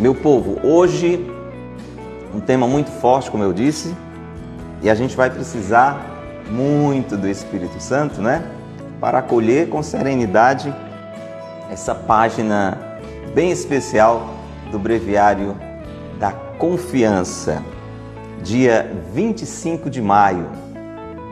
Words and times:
Meu 0.00 0.14
povo, 0.14 0.58
hoje 0.66 1.30
um 2.34 2.40
tema 2.40 2.66
muito 2.66 2.90
forte, 2.90 3.30
como 3.30 3.44
eu 3.44 3.52
disse, 3.52 3.94
e 4.80 4.88
a 4.88 4.94
gente 4.94 5.14
vai 5.14 5.28
precisar 5.28 6.00
muito 6.48 7.18
do 7.18 7.28
Espírito 7.28 7.78
Santo, 7.82 8.22
né? 8.22 8.42
Para 8.98 9.18
acolher 9.18 9.68
com 9.68 9.82
serenidade 9.82 10.74
essa 11.70 11.94
página 11.94 12.78
bem 13.34 13.50
especial 13.50 14.30
do 14.72 14.78
Breviário 14.78 15.54
da 16.18 16.32
Confiança, 16.32 17.62
dia 18.42 18.90
25 19.12 19.90
de 19.90 20.00
maio, 20.00 20.48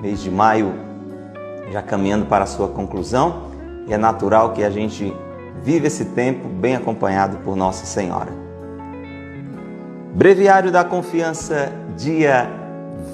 mês 0.02 0.20
de 0.20 0.30
maio 0.30 0.74
já 1.72 1.80
caminhando 1.80 2.26
para 2.26 2.44
a 2.44 2.46
sua 2.46 2.68
conclusão, 2.68 3.44
e 3.86 3.94
é 3.94 3.96
natural 3.96 4.52
que 4.52 4.62
a 4.62 4.68
gente 4.68 5.10
viva 5.62 5.86
esse 5.86 6.04
tempo 6.04 6.46
bem 6.50 6.76
acompanhado 6.76 7.38
por 7.38 7.56
Nossa 7.56 7.86
Senhora. 7.86 8.47
Breviário 10.14 10.72
da 10.72 10.82
Confiança, 10.84 11.70
dia 11.96 12.48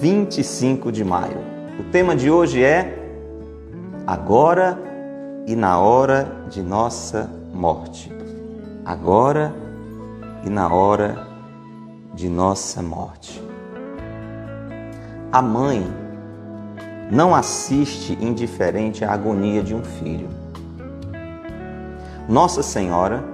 25 0.01 0.93
de 0.93 1.05
maio. 1.05 1.39
O 1.79 1.85
tema 1.91 2.15
de 2.15 2.31
hoje 2.31 2.63
é 2.63 2.99
Agora 4.07 4.79
e 5.47 5.57
na 5.57 5.79
hora 5.79 6.27
de 6.49 6.63
nossa 6.63 7.29
morte. 7.53 8.13
Agora 8.85 9.53
e 10.45 10.49
na 10.49 10.73
hora 10.73 11.27
de 12.15 12.29
nossa 12.29 12.81
morte. 12.81 13.43
A 15.33 15.43
mãe 15.43 15.85
não 17.11 17.35
assiste 17.35 18.17
indiferente 18.21 19.05
à 19.05 19.13
agonia 19.13 19.63
de 19.63 19.75
um 19.75 19.83
filho. 19.83 20.29
Nossa 22.29 22.63
Senhora 22.63 23.34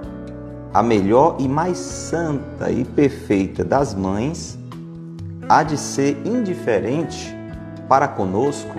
a 0.73 0.81
melhor 0.81 1.35
e 1.39 1.47
mais 1.47 1.77
santa 1.77 2.71
e 2.71 2.85
perfeita 2.85 3.63
das 3.63 3.93
mães, 3.93 4.57
há 5.49 5.63
de 5.63 5.77
ser 5.77 6.21
indiferente 6.25 7.35
para 7.89 8.07
conosco 8.07 8.73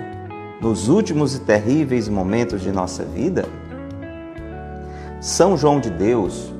nos 0.59 0.89
últimos 0.89 1.35
e 1.35 1.41
terríveis 1.41 2.09
momentos 2.09 2.61
de 2.61 2.71
nossa 2.71 3.03
vida? 3.03 3.45
São 5.21 5.55
João 5.55 5.79
de 5.79 5.91
Deus, 5.91 6.51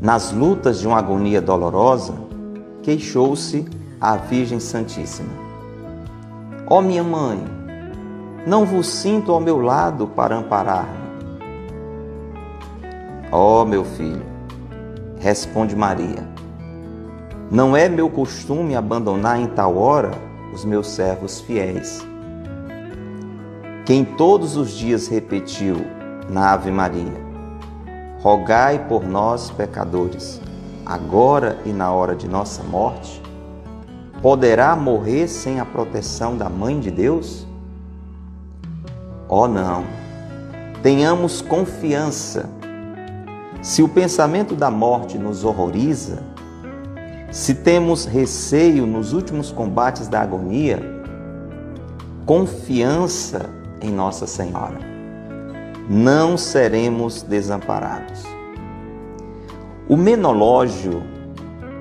nas 0.00 0.32
lutas 0.32 0.80
de 0.80 0.86
uma 0.86 0.98
agonia 0.98 1.40
dolorosa, 1.40 2.14
queixou-se 2.82 3.66
à 4.00 4.16
Virgem 4.16 4.58
Santíssima: 4.58 5.30
Ó 6.66 6.78
oh, 6.78 6.82
minha 6.82 7.04
mãe, 7.04 7.44
não 8.46 8.64
vos 8.64 8.86
sinto 8.86 9.32
ao 9.32 9.40
meu 9.40 9.60
lado 9.60 10.06
para 10.06 10.36
amparar-me 10.36 11.03
Ó 13.36 13.62
oh, 13.62 13.64
meu 13.64 13.84
filho, 13.84 14.24
responde 15.18 15.74
Maria, 15.74 16.24
não 17.50 17.76
é 17.76 17.88
meu 17.88 18.08
costume 18.08 18.76
abandonar 18.76 19.40
em 19.40 19.48
tal 19.48 19.76
hora 19.76 20.12
os 20.52 20.64
meus 20.64 20.86
servos 20.86 21.40
fiéis. 21.40 22.06
Quem 23.84 24.04
todos 24.04 24.56
os 24.56 24.70
dias 24.70 25.08
repetiu 25.08 25.84
na 26.30 26.52
Ave 26.52 26.70
Maria: 26.70 27.12
Rogai 28.20 28.86
por 28.86 29.04
nós, 29.04 29.50
pecadores, 29.50 30.40
agora 30.86 31.58
e 31.66 31.70
na 31.70 31.90
hora 31.90 32.14
de 32.14 32.28
nossa 32.28 32.62
morte, 32.62 33.20
poderá 34.22 34.76
morrer 34.76 35.26
sem 35.26 35.58
a 35.58 35.64
proteção 35.64 36.36
da 36.36 36.48
Mãe 36.48 36.78
de 36.78 36.92
Deus? 36.92 37.44
Oh, 39.28 39.48
não! 39.48 39.82
Tenhamos 40.84 41.42
confiança 41.42 42.48
se 43.64 43.82
o 43.82 43.88
pensamento 43.88 44.54
da 44.54 44.70
morte 44.70 45.16
nos 45.16 45.42
horroriza, 45.42 46.22
se 47.32 47.54
temos 47.54 48.04
receio 48.04 48.86
nos 48.86 49.14
últimos 49.14 49.50
combates 49.50 50.06
da 50.06 50.20
agonia, 50.20 50.82
confiança 52.26 53.48
em 53.80 53.90
Nossa 53.90 54.26
Senhora. 54.26 54.78
Não 55.88 56.36
seremos 56.36 57.22
desamparados. 57.22 58.22
O 59.88 59.96
menológio 59.96 61.02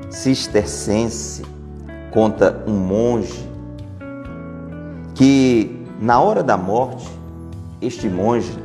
cistercense 0.09 1.43
conta 2.13 2.63
um 2.65 2.77
monge 2.77 3.45
que, 5.15 5.85
na 5.99 6.21
hora 6.21 6.41
da 6.41 6.55
morte, 6.55 7.11
este 7.81 8.07
monge, 8.07 8.57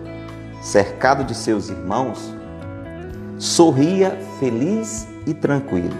cercado 0.62 1.24
de 1.24 1.34
seus 1.34 1.68
irmãos, 1.68 2.38
sorria 3.38 4.18
feliz 4.40 5.06
e 5.26 5.32
tranquilo. 5.32 5.96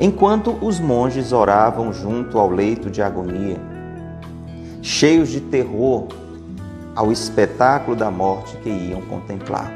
Enquanto 0.00 0.56
os 0.62 0.80
monges 0.80 1.32
oravam 1.32 1.92
junto 1.92 2.38
ao 2.38 2.48
leito 2.48 2.88
de 2.88 3.02
agonia, 3.02 3.58
cheios 4.80 5.28
de 5.28 5.40
terror 5.40 6.06
ao 6.94 7.12
espetáculo 7.12 7.96
da 7.96 8.10
morte 8.10 8.56
que 8.58 8.70
iam 8.70 9.02
contemplar. 9.02 9.70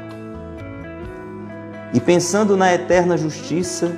E 1.93 1.99
pensando 1.99 2.57
na 2.57 2.73
eterna 2.73 3.15
justiça, 3.15 3.91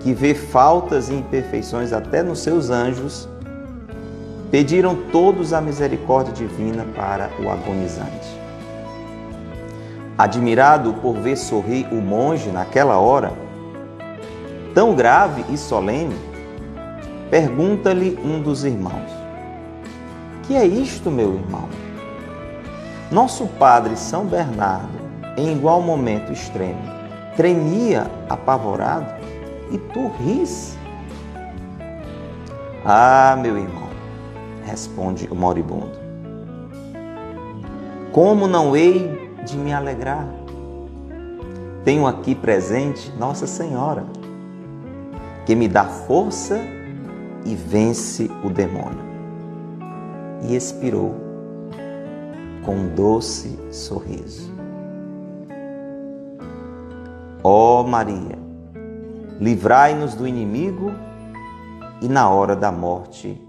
que 0.00 0.12
vê 0.12 0.34
faltas 0.34 1.08
e 1.08 1.14
imperfeições 1.14 1.92
até 1.92 2.22
nos 2.22 2.40
seus 2.40 2.70
anjos, 2.70 3.28
pediram 4.50 4.96
todos 5.12 5.52
a 5.52 5.60
misericórdia 5.60 6.32
divina 6.32 6.84
para 6.96 7.30
o 7.38 7.48
agonizante. 7.48 8.39
Admirado 10.20 10.92
por 10.92 11.14
ver 11.14 11.34
sorrir 11.34 11.88
o 11.90 11.94
monge 11.94 12.50
naquela 12.50 12.98
hora, 12.98 13.32
tão 14.74 14.94
grave 14.94 15.42
e 15.48 15.56
solene, 15.56 16.14
pergunta-lhe 17.30 18.18
um 18.22 18.38
dos 18.38 18.62
irmãos: 18.62 19.10
Que 20.42 20.56
é 20.56 20.66
isto, 20.66 21.10
meu 21.10 21.36
irmão? 21.36 21.70
Nosso 23.10 23.46
padre 23.58 23.96
São 23.96 24.26
Bernardo, 24.26 24.90
em 25.38 25.52
igual 25.52 25.80
momento 25.80 26.30
extremo, 26.34 26.82
tremia 27.34 28.06
apavorado 28.28 29.14
e 29.70 29.78
tu 29.78 30.12
ris. 30.22 30.76
Ah, 32.84 33.38
meu 33.40 33.56
irmão, 33.56 33.88
responde 34.66 35.26
o 35.30 35.34
moribundo. 35.34 35.98
Como 38.12 38.46
não 38.46 38.76
hei 38.76 39.19
de 39.44 39.56
me 39.56 39.72
alegrar. 39.72 40.26
Tenho 41.84 42.06
aqui 42.06 42.34
presente 42.34 43.12
Nossa 43.18 43.46
Senhora, 43.46 44.04
que 45.46 45.54
me 45.54 45.66
dá 45.66 45.84
força 45.84 46.60
e 47.44 47.54
vence 47.54 48.30
o 48.44 48.50
demônio. 48.50 49.10
E 50.42 50.54
expirou 50.54 51.14
com 52.64 52.74
um 52.74 52.94
doce 52.94 53.58
sorriso. 53.70 54.52
Ó 57.42 57.80
oh 57.80 57.84
Maria, 57.84 58.38
livrai-nos 59.40 60.14
do 60.14 60.26
inimigo 60.26 60.92
e 62.02 62.08
na 62.08 62.28
hora 62.28 62.54
da 62.54 62.70
morte 62.70 63.40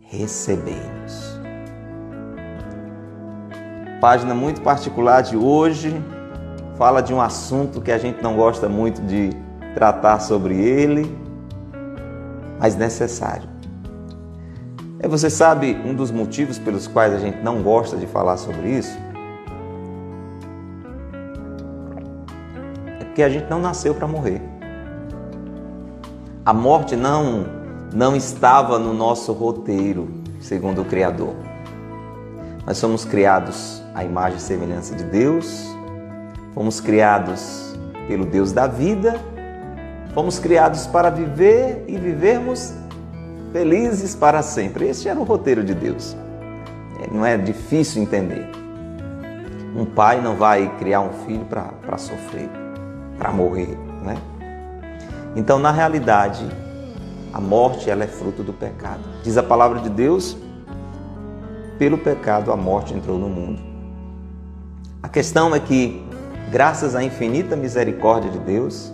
recebei-nos 0.00 1.41
página 4.02 4.34
muito 4.34 4.60
particular 4.62 5.22
de 5.22 5.36
hoje. 5.36 6.02
Fala 6.76 7.00
de 7.00 7.14
um 7.14 7.20
assunto 7.20 7.80
que 7.80 7.92
a 7.92 7.98
gente 7.98 8.20
não 8.20 8.34
gosta 8.34 8.68
muito 8.68 9.00
de 9.02 9.30
tratar 9.76 10.18
sobre 10.18 10.58
ele, 10.58 11.16
mas 12.58 12.74
necessário. 12.74 13.48
É, 14.98 15.06
você 15.06 15.30
sabe 15.30 15.80
um 15.84 15.94
dos 15.94 16.10
motivos 16.10 16.58
pelos 16.58 16.88
quais 16.88 17.14
a 17.14 17.18
gente 17.18 17.40
não 17.44 17.62
gosta 17.62 17.96
de 17.96 18.08
falar 18.08 18.38
sobre 18.38 18.70
isso? 18.70 18.98
É 22.98 23.04
porque 23.04 23.22
a 23.22 23.28
gente 23.28 23.48
não 23.48 23.60
nasceu 23.60 23.94
para 23.94 24.08
morrer. 24.08 24.42
A 26.44 26.52
morte 26.52 26.96
não 26.96 27.62
não 27.94 28.16
estava 28.16 28.80
no 28.80 28.92
nosso 28.92 29.32
roteiro, 29.32 30.08
segundo 30.40 30.80
o 30.80 30.84
Criador. 30.84 31.51
Nós 32.66 32.78
somos 32.78 33.04
criados 33.04 33.82
à 33.92 34.04
imagem 34.04 34.38
e 34.38 34.40
semelhança 34.40 34.94
de 34.94 35.02
Deus, 35.02 35.66
fomos 36.54 36.80
criados 36.80 37.76
pelo 38.06 38.24
Deus 38.24 38.52
da 38.52 38.68
vida, 38.68 39.20
fomos 40.14 40.38
criados 40.38 40.86
para 40.86 41.10
viver 41.10 41.84
e 41.88 41.98
vivermos 41.98 42.72
felizes 43.52 44.14
para 44.14 44.42
sempre. 44.42 44.88
Este 44.88 45.08
era 45.08 45.18
o 45.18 45.24
roteiro 45.24 45.64
de 45.64 45.74
Deus. 45.74 46.16
É, 47.02 47.12
não 47.12 47.26
é 47.26 47.36
difícil 47.36 48.00
entender. 48.00 48.48
Um 49.74 49.84
pai 49.84 50.20
não 50.20 50.36
vai 50.36 50.68
criar 50.78 51.00
um 51.00 51.12
filho 51.26 51.44
para 51.46 51.98
sofrer, 51.98 52.48
para 53.18 53.32
morrer, 53.32 53.76
né? 54.04 54.16
Então, 55.34 55.58
na 55.58 55.72
realidade, 55.72 56.46
a 57.32 57.40
morte 57.40 57.90
ela 57.90 58.04
é 58.04 58.06
fruto 58.06 58.42
do 58.42 58.52
pecado. 58.52 59.00
Diz 59.24 59.36
a 59.36 59.42
palavra 59.42 59.80
de 59.80 59.88
Deus 59.88 60.36
pelo 61.78 61.98
pecado 61.98 62.52
a 62.52 62.56
morte 62.56 62.94
entrou 62.94 63.18
no 63.18 63.28
mundo. 63.28 63.60
A 65.02 65.08
questão 65.08 65.54
é 65.54 65.60
que, 65.60 66.02
graças 66.50 66.94
à 66.94 67.02
infinita 67.02 67.56
misericórdia 67.56 68.30
de 68.30 68.38
Deus, 68.38 68.92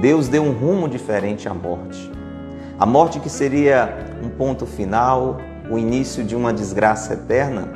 Deus 0.00 0.28
deu 0.28 0.42
um 0.42 0.52
rumo 0.52 0.88
diferente 0.88 1.48
à 1.48 1.54
morte. 1.54 2.10
A 2.78 2.86
morte 2.86 3.18
que 3.18 3.28
seria 3.28 3.92
um 4.22 4.28
ponto 4.28 4.64
final, 4.64 5.38
o 5.68 5.76
início 5.76 6.22
de 6.22 6.36
uma 6.36 6.52
desgraça 6.52 7.14
eterna, 7.14 7.68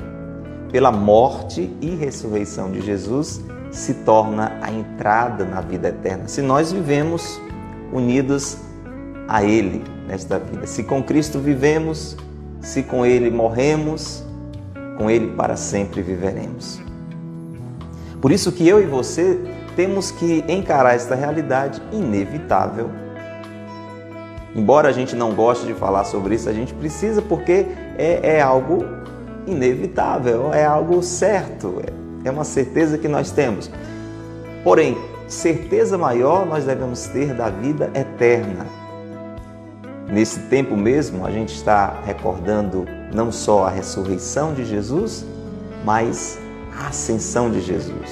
pela 0.70 0.92
morte 0.92 1.74
e 1.80 1.90
ressurreição 1.90 2.70
de 2.70 2.80
Jesus, 2.80 3.42
se 3.72 3.94
torna 3.94 4.56
a 4.62 4.70
entrada 4.70 5.44
na 5.44 5.60
vida 5.60 5.88
eterna. 5.88 6.28
Se 6.28 6.40
nós 6.40 6.70
vivemos 6.70 7.40
unidos 7.92 8.58
a 9.26 9.42
Ele 9.42 9.82
nesta 10.06 10.38
vida, 10.38 10.66
se 10.66 10.84
com 10.84 11.02
Cristo 11.02 11.38
vivemos, 11.38 12.16
se 12.62 12.82
com 12.82 13.04
Ele 13.04 13.30
morremos, 13.30 14.24
com 14.96 15.10
Ele 15.10 15.32
para 15.32 15.56
sempre 15.56 16.00
viveremos. 16.00 16.80
Por 18.20 18.32
isso 18.32 18.50
que 18.52 18.66
eu 18.66 18.80
e 18.80 18.86
você 18.86 19.38
temos 19.76 20.10
que 20.10 20.44
encarar 20.48 20.94
esta 20.94 21.14
realidade 21.14 21.82
inevitável 21.92 23.02
Embora 24.54 24.88
a 24.88 24.92
gente 24.92 25.16
não 25.16 25.32
goste 25.32 25.66
de 25.66 25.72
falar 25.72 26.04
sobre 26.04 26.34
isso, 26.34 26.48
a 26.48 26.52
gente 26.52 26.74
precisa 26.74 27.22
porque 27.22 27.66
é, 27.96 28.36
é 28.36 28.42
algo 28.42 28.84
inevitável, 29.46 30.52
é 30.52 30.64
algo 30.64 31.02
certo, 31.02 31.82
é 32.22 32.30
uma 32.30 32.44
certeza 32.44 32.98
que 32.98 33.08
nós 33.08 33.30
temos. 33.30 33.70
Porém, 34.62 34.96
certeza 35.26 35.96
maior 35.96 36.44
nós 36.44 36.64
devemos 36.64 37.06
ter 37.06 37.34
da 37.34 37.48
vida 37.48 37.90
eterna. 37.94 38.66
Nesse 40.12 40.40
tempo 40.40 40.76
mesmo, 40.76 41.26
a 41.26 41.30
gente 41.30 41.54
está 41.54 41.94
recordando 42.04 42.86
não 43.14 43.32
só 43.32 43.64
a 43.66 43.70
ressurreição 43.70 44.52
de 44.52 44.62
Jesus, 44.62 45.24
mas 45.86 46.38
a 46.78 46.88
ascensão 46.88 47.50
de 47.50 47.62
Jesus. 47.62 48.10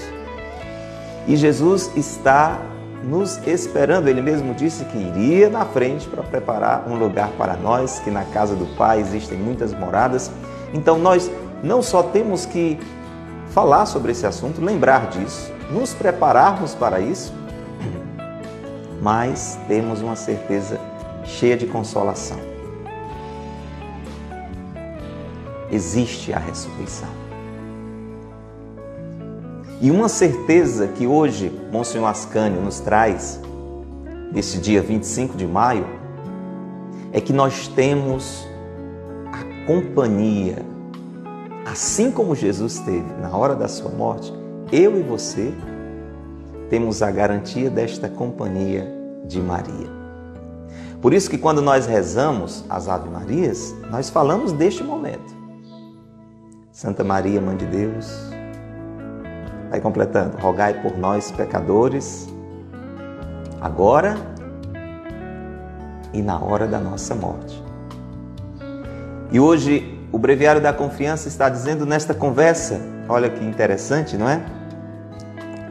E 1.29 1.37
Jesus 1.37 1.91
está 1.94 2.58
nos 3.05 3.38
esperando. 3.47 4.08
Ele 4.08 4.23
mesmo 4.23 4.55
disse 4.55 4.82
que 4.87 4.97
iria 4.97 5.50
na 5.50 5.67
frente 5.67 6.08
para 6.08 6.23
preparar 6.23 6.88
um 6.88 6.97
lugar 6.99 7.29
para 7.37 7.55
nós, 7.55 7.99
que 7.99 8.11
na 8.11 8.25
casa 8.25 8.56
do 8.56 8.64
Pai 8.79 8.99
existem 8.99 9.37
muitas 9.37 9.75
moradas. 9.75 10.31
Então 10.73 10.99
nós 10.99 11.31
não 11.62 11.82
só 11.82 12.02
temos 12.02 12.47
que 12.47 12.79
falar 13.50 13.85
sobre 13.85 14.12
esse 14.12 14.25
assunto, 14.25 14.64
lembrar 14.64 15.11
disso, 15.11 15.52
nos 15.70 15.93
prepararmos 15.93 16.75
para 16.75 16.99
isso, 16.99 17.31
mas 19.02 19.58
temos 19.69 20.00
uma 20.00 20.17
certeza 20.17 20.81
cheia 21.38 21.56
de 21.56 21.67
consolação. 21.67 22.38
Existe 25.71 26.32
a 26.32 26.38
ressurreição. 26.38 27.09
E 29.81 29.91
uma 29.91 30.09
certeza 30.09 30.88
que 30.88 31.06
hoje 31.06 31.50
Monsenhor 31.73 32.09
Ascânio 32.09 32.61
nos 32.61 32.81
traz, 32.81 33.41
nesse 34.32 34.59
dia 34.59 34.82
25 34.82 35.37
de 35.37 35.47
maio, 35.47 35.87
é 37.12 37.21
que 37.21 37.33
nós 37.33 37.67
temos 37.69 38.47
a 39.33 39.67
companhia, 39.67 40.59
assim 41.65 42.11
como 42.11 42.35
Jesus 42.35 42.79
teve 42.81 43.12
na 43.21 43.35
hora 43.35 43.55
da 43.55 43.69
sua 43.69 43.91
morte, 43.91 44.33
eu 44.71 44.99
e 44.99 45.03
você 45.03 45.53
temos 46.69 47.03
a 47.03 47.11
garantia 47.11 47.71
desta 47.71 48.09
companhia 48.09 48.87
de 49.25 49.41
Maria. 49.41 50.00
Por 51.00 51.14
isso 51.14 51.31
que 51.31 51.38
quando 51.38 51.62
nós 51.62 51.87
rezamos 51.87 52.64
as 52.69 52.88
Ave 52.88 53.08
Marias, 53.08 53.75
nós 53.91 54.11
falamos 54.11 54.52
deste 54.52 54.85
momento. 54.85 55.35
Santa 56.70 57.02
Maria, 57.02 57.41
Mãe 57.41 57.56
de 57.56 57.67
Deus, 57.67 58.31
Vai 59.70 59.81
completando. 59.81 60.37
Rogai 60.38 60.75
por 60.82 60.99
nós, 60.99 61.31
pecadores, 61.31 62.29
agora 63.61 64.17
e 66.12 66.20
na 66.20 66.41
hora 66.41 66.67
da 66.67 66.81
nossa 66.81 67.14
morte. 67.14 67.62
E 69.31 69.38
hoje 69.38 69.97
o 70.11 70.19
Breviário 70.19 70.61
da 70.61 70.73
Confiança 70.73 71.29
está 71.29 71.49
dizendo 71.49 71.87
nesta 71.87 72.12
conversa, 72.12 72.81
olha 73.08 73.31
que 73.31 73.44
interessante, 73.44 74.17
não 74.17 74.29
é? 74.29 74.43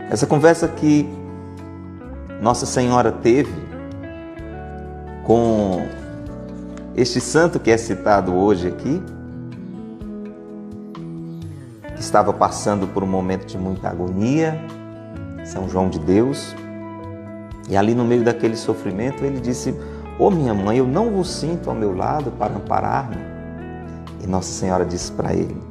Essa 0.10 0.26
conversa 0.26 0.66
que 0.70 1.06
Nossa 2.42 2.66
Senhora 2.66 3.12
teve 3.12 3.69
com 5.30 5.88
este 6.96 7.22
santo 7.22 7.60
que 7.60 7.70
é 7.70 7.78
citado 7.78 8.34
hoje 8.34 8.68
aqui, 8.68 9.00
estava 12.00 12.34
passando 12.34 12.88
por 12.88 13.04
um 13.04 13.08
momento 13.08 13.46
de 13.46 13.56
muita 13.56 13.90
agonia, 13.90 14.60
São 15.46 15.70
João 15.70 15.88
de 15.88 16.00
Deus. 16.00 16.56
E 17.70 17.78
ali 17.78 17.94
no 17.94 18.04
meio 18.04 18.24
daquele 18.24 18.56
sofrimento, 18.56 19.24
ele 19.24 19.40
disse: 19.40 19.70
Ô 20.18 20.26
oh, 20.26 20.32
minha 20.32 20.56
mãe, 20.56 20.80
eu 20.80 20.88
não 20.88 21.12
vos 21.12 21.30
sinto 21.30 21.70
ao 21.70 21.76
meu 21.76 21.96
lado 21.96 22.32
para 22.32 22.56
amparar-me. 22.56 23.18
E 24.24 24.26
Nossa 24.26 24.50
Senhora 24.50 24.84
disse 24.84 25.12
para 25.12 25.32
ele: 25.32 25.62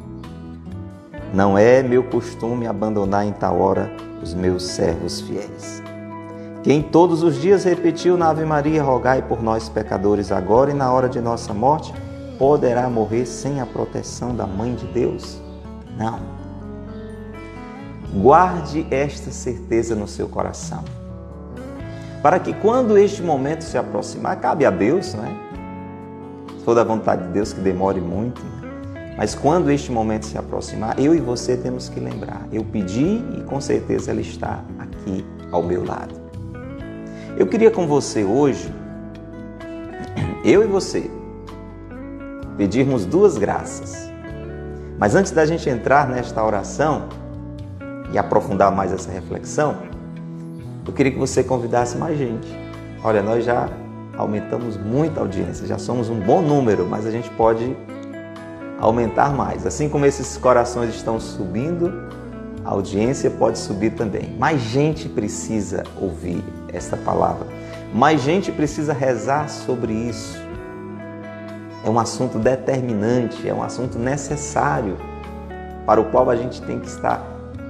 Não 1.35 1.59
é 1.59 1.83
meu 1.83 2.05
costume 2.05 2.69
abandonar 2.69 3.27
em 3.27 3.33
tal 3.33 3.61
hora 3.61 3.91
os 4.23 4.35
meus 4.35 4.63
servos 4.63 5.21
fiéis. 5.21 5.88
Quem 6.63 6.83
todos 6.83 7.23
os 7.23 7.41
dias 7.41 7.65
repetiu 7.65 8.17
na 8.17 8.31
Ave 8.31 8.45
Maria, 8.45 8.83
rogai 8.83 9.23
por 9.23 9.43
nós 9.43 9.69
pecadores 9.69 10.33
agora 10.33 10.71
e 10.73 10.75
na 10.75 10.93
hora 10.93 11.09
de 11.09 11.21
nossa 11.21 11.55
morte, 11.55 11.95
poderá 12.37 12.91
morrer 12.91 13.27
sem 13.27 13.61
a 13.61 13.67
proteção 13.67 14.35
da 14.35 14.47
Mãe 14.47 14.75
de 14.75 14.87
Deus? 14.87 15.41
Não. 15.97 16.19
Guarde 18.13 18.87
esta 18.91 19.31
certeza 19.31 19.95
no 19.95 20.09
seu 20.09 20.29
coração. 20.29 20.83
Para 22.23 22.41
que 22.41 22.53
quando 22.53 22.99
este 22.99 23.23
momento 23.23 23.63
se 23.63 23.79
aproximar, 23.79 24.41
cabe 24.41 24.67
a 24.67 24.71
Deus, 24.71 25.15
não 25.15 25.25
é? 25.25 25.35
Se 26.59 26.65
for 26.65 26.75
da 26.75 26.83
vontade 26.83 27.23
de 27.29 27.33
Deus 27.33 27.53
que 27.53 27.61
demore 27.61 28.01
muito, 28.01 28.43
mas 29.17 29.35
quando 29.35 29.71
este 29.71 29.93
momento 29.93 30.27
se 30.27 30.37
aproximar, 30.37 30.99
eu 30.99 31.15
e 31.15 31.21
você 31.21 31.57
temos 31.57 31.89
que 31.89 32.01
lembrar. 32.01 32.47
Eu 32.53 32.65
pedi 32.65 33.23
e 33.37 33.45
com 33.45 33.61
certeza 33.61 34.11
ela 34.11 34.21
está 34.21 34.65
aqui 34.79 35.25
ao 35.53 35.63
meu 35.63 35.85
lado. 35.85 36.18
Eu 37.39 37.47
queria 37.47 37.71
com 37.71 37.87
você 37.87 38.25
hoje, 38.25 38.69
eu 40.45 40.65
e 40.65 40.67
você, 40.67 41.09
pedirmos 42.57 43.07
duas 43.07 43.39
graças. 43.39 44.11
Mas 44.99 45.15
antes 45.15 45.31
da 45.31 45.47
gente 45.47 45.71
entrar 45.71 46.09
nesta 46.09 46.43
oração 46.43 47.05
e 48.13 48.19
aprofundar 48.19 48.73
mais 48.73 48.93
essa 48.93 49.13
reflexão, 49.13 49.77
eu 50.85 50.93
queria 50.93 51.13
que 51.13 51.19
você 51.19 51.45
convidasse 51.45 51.97
mais 51.97 52.19
gente. 52.19 52.49
Olha, 53.05 53.23
nós 53.23 53.45
já 53.45 53.69
aumentamos 54.17 54.77
muito 54.77 55.19
a 55.19 55.21
audiência, 55.21 55.65
já 55.65 55.79
somos 55.79 56.11
um 56.11 56.19
bom 56.19 56.43
número, 56.43 56.87
mas 56.87 57.07
a 57.07 57.11
gente 57.13 57.31
pode 57.31 57.77
aumentar 58.81 59.33
mais. 59.33 59.65
Assim 59.65 59.89
como 59.89 60.05
esses 60.05 60.37
corações 60.37 60.93
estão 60.93 61.21
subindo, 61.21 61.93
a 62.65 62.71
audiência 62.71 63.31
pode 63.31 63.61
subir 63.61 63.91
também. 63.91 64.37
Mais 64.37 64.61
gente 64.61 65.09
precisa 65.09 65.85
ouvir 66.01 66.43
esta 66.73 66.97
palavra. 66.97 67.47
Mais 67.93 68.21
gente 68.23 68.53
precisa 68.53 68.93
rezar 68.93 69.49
sobre 69.49 69.93
isso 69.93 70.49
é 71.85 71.91
um 71.91 71.99
assunto 71.99 72.39
determinante, 72.39 73.49
é 73.49 73.55
um 73.55 73.63
assunto 73.63 73.99
necessário 73.99 74.97
para 75.87 76.01
o 76.01 76.05
qual 76.05 76.29
a 76.29 76.37
gente 76.37 76.61
tem 76.63 76.79
que 76.79 76.87
estar 76.87 77.23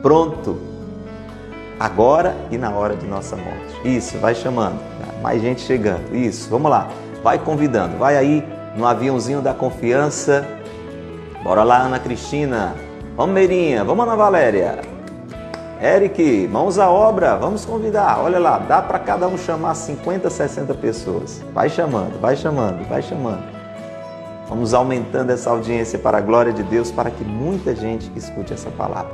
pronto 0.02 0.58
agora 1.78 2.34
e 2.50 2.58
na 2.58 2.70
hora 2.70 2.96
de 2.96 3.06
nossa 3.06 3.36
morte. 3.36 3.76
Isso, 3.84 4.18
vai 4.18 4.34
chamando, 4.34 4.80
mais 5.22 5.40
gente 5.40 5.60
chegando. 5.60 6.14
Isso, 6.14 6.48
vamos 6.50 6.70
lá, 6.70 6.88
vai 7.22 7.38
convidando, 7.38 7.96
vai 7.96 8.16
aí 8.16 8.44
no 8.76 8.86
aviãozinho 8.86 9.40
da 9.40 9.54
confiança. 9.54 10.44
Bora 11.42 11.62
lá, 11.62 11.82
Ana 11.82 11.98
Cristina. 11.98 12.74
Vamos, 13.16 13.34
Meirinha, 13.34 13.84
vamos, 13.84 14.04
Ana 14.04 14.16
Valéria. 14.16 14.97
Eric, 15.80 16.48
mãos 16.48 16.76
à 16.76 16.90
obra, 16.90 17.36
vamos 17.36 17.64
convidar. 17.64 18.18
Olha 18.20 18.40
lá, 18.40 18.58
dá 18.58 18.82
para 18.82 18.98
cada 18.98 19.28
um 19.28 19.38
chamar 19.38 19.76
50, 19.76 20.28
60 20.28 20.74
pessoas. 20.74 21.40
Vai 21.54 21.68
chamando, 21.68 22.20
vai 22.20 22.34
chamando, 22.34 22.84
vai 22.88 23.00
chamando. 23.00 23.44
Vamos 24.48 24.74
aumentando 24.74 25.30
essa 25.30 25.50
audiência 25.50 25.96
para 25.96 26.18
a 26.18 26.20
glória 26.20 26.52
de 26.52 26.64
Deus, 26.64 26.90
para 26.90 27.12
que 27.12 27.22
muita 27.24 27.76
gente 27.76 28.10
escute 28.16 28.52
essa 28.52 28.70
palavra. 28.70 29.12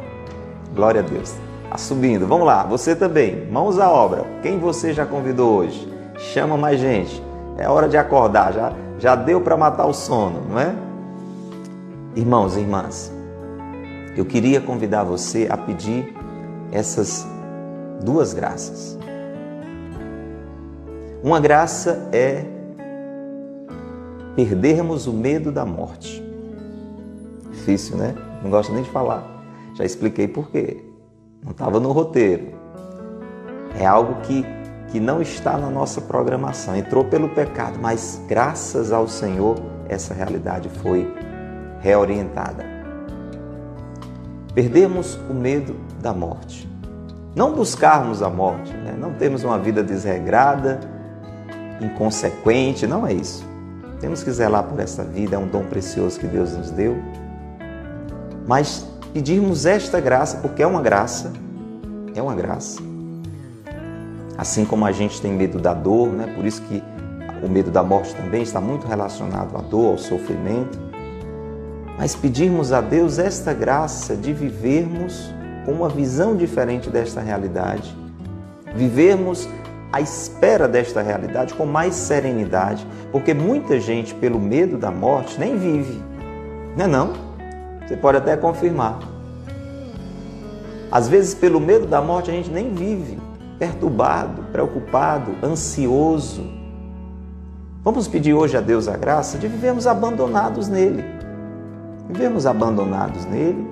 Glória 0.75 1.03
a 1.03 1.05
Deus. 1.05 1.35
Está 1.65 1.77
subindo. 1.77 2.27
Vamos 2.27 2.47
lá, 2.47 2.63
você 2.65 2.97
também. 2.97 3.45
Mãos 3.51 3.79
à 3.79 3.91
obra. 3.91 4.25
Quem 4.43 4.59
você 4.59 4.95
já 4.95 5.05
convidou 5.05 5.59
hoje? 5.59 5.93
Chama 6.17 6.57
mais 6.57 6.81
gente. 6.81 7.23
É 7.59 7.69
hora 7.69 7.89
de 7.91 7.99
acordar. 7.99 8.55
Já, 8.55 8.73
já 8.99 9.15
deu 9.15 9.39
para 9.39 9.55
matar 9.55 9.85
o 9.85 9.93
sono, 9.93 10.41
não 10.49 10.59
é? 10.59 10.75
Irmãos 12.17 12.57
e 12.57 12.61
irmãs, 12.61 13.13
eu 14.17 14.25
queria 14.25 14.61
convidar 14.61 15.03
você 15.03 15.47
a 15.51 15.57
pedir 15.57 16.15
essas 16.73 17.27
duas 18.03 18.35
graças. 18.35 18.99
Uma 21.23 21.41
graça 21.41 22.09
é 22.13 22.45
perdermos 24.37 25.07
o 25.07 25.13
medo 25.13 25.51
da 25.51 25.65
morte. 25.65 26.23
Difícil, 27.51 27.97
né? 27.97 28.15
Não 28.43 28.51
gosto 28.51 28.73
nem 28.73 28.83
de 28.83 28.91
falar. 28.91 29.25
Já 29.75 29.85
expliquei 29.85 30.29
por 30.29 30.51
quê. 30.51 30.85
Não 31.43 31.53
estava 31.53 31.81
no 31.81 31.93
roteiro. 31.93 32.53
É 33.79 33.87
algo 33.87 34.21
que, 34.23 34.45
que 34.91 35.01
não 35.01 35.21
está 35.21 35.57
na 35.57 35.71
nossa 35.71 36.01
programação, 36.01 36.77
entrou 36.77 37.05
pelo 37.05 37.29
pecado, 37.29 37.79
mas 37.81 38.23
graças 38.29 38.93
ao 38.93 39.09
Senhor 39.09 39.57
essa 39.89 40.15
realidade 40.15 40.69
foi 40.69 41.13
reorientada. 41.81 42.65
Perdemos 44.55 45.19
o 45.29 45.35
medo 45.35 45.75
da 46.05 46.13
morte. 46.13 46.69
Não 47.35 47.53
buscarmos 47.53 48.23
a 48.23 48.29
morte, 48.29 48.73
né? 48.73 48.95
não 48.97 49.15
termos 49.15 49.43
uma 49.43 49.59
vida 49.59 49.83
desregrada, 49.83 50.79
inconsequente, 51.81 52.87
não 52.87 53.07
é 53.07 53.15
isso. 53.15 53.45
Temos 54.01 54.23
que 54.23 54.31
zelar 54.31 54.65
por 54.65 54.79
essa 54.79 55.03
vida, 55.03 55.35
é 55.35 55.39
um 55.39 55.49
dom 55.49 55.65
precioso 55.65 56.21
que 56.21 56.27
Deus 56.27 56.53
nos 56.53 56.71
deu. 56.71 56.97
Mas 58.47 58.87
pedirmos 59.15 59.65
esta 59.65 59.99
graça, 59.99 60.37
porque 60.37 60.63
é 60.63 60.67
uma 60.67 60.83
graça, 60.83 61.33
é 62.15 62.23
uma 62.23 62.35
graça. 62.35 62.81
Assim 64.37 64.67
como 64.67 64.85
a 64.85 64.93
gente 64.93 65.23
tem 65.23 65.33
medo 65.33 65.59
da 65.59 65.73
dor, 65.73 66.09
né? 66.09 66.33
por 66.37 66.45
isso 66.45 66.61
que 66.63 66.83
o 67.43 67.49
medo 67.49 67.71
da 67.71 67.83
morte 67.83 68.15
também 68.15 68.43
está 68.43 68.61
muito 68.61 68.87
relacionado 68.87 69.57
à 69.57 69.61
dor, 69.63 69.93
ao 69.93 69.99
sofrimento. 69.99 70.79
Mas 71.97 72.15
pedirmos 72.15 72.73
a 72.73 72.83
Deus 72.83 73.19
esta 73.19 73.55
graça 73.55 74.15
de 74.15 74.33
vivermos 74.33 75.33
com 75.65 75.73
uma 75.73 75.89
visão 75.89 76.37
diferente 76.37 76.91
desta 76.91 77.21
realidade, 77.21 77.97
vivermos 78.75 79.49
à 79.93 80.01
espera 80.01 80.67
desta 80.67 81.01
realidade 81.01 81.55
com 81.55 81.65
mais 81.65 81.95
serenidade, 81.95 82.87
porque 83.13 83.33
muita 83.33 83.79
gente, 83.79 84.15
pelo 84.15 84.41
medo 84.41 84.77
da 84.77 84.91
morte, 84.91 85.39
nem 85.39 85.57
vive. 85.57 86.03
Não 86.77 86.85
é 86.85 86.89
não? 86.89 87.13
Você 87.87 87.97
pode 87.97 88.19
até 88.19 88.37
confirmar. 88.37 88.99
Às 90.91 91.09
vezes, 91.09 91.35
pelo 91.35 91.61
medo 91.61 91.87
da 91.87 92.01
morte, 92.01 92.31
a 92.31 92.35
gente 92.35 92.51
nem 92.51 92.73
vive, 92.73 93.19
perturbado, 93.59 94.43
preocupado, 94.53 95.33
ansioso. 95.43 96.45
Vamos 97.83 98.09
pedir 98.09 98.33
hoje 98.33 98.57
a 98.57 98.61
Deus 98.61 98.89
a 98.89 98.97
graça 98.97 99.39
de 99.39 99.47
vivermos 99.47 99.87
abandonados 99.87 100.69
nele. 100.69 101.05
Vivemos 102.09 102.47
abandonados 102.47 103.25
nele, 103.27 103.67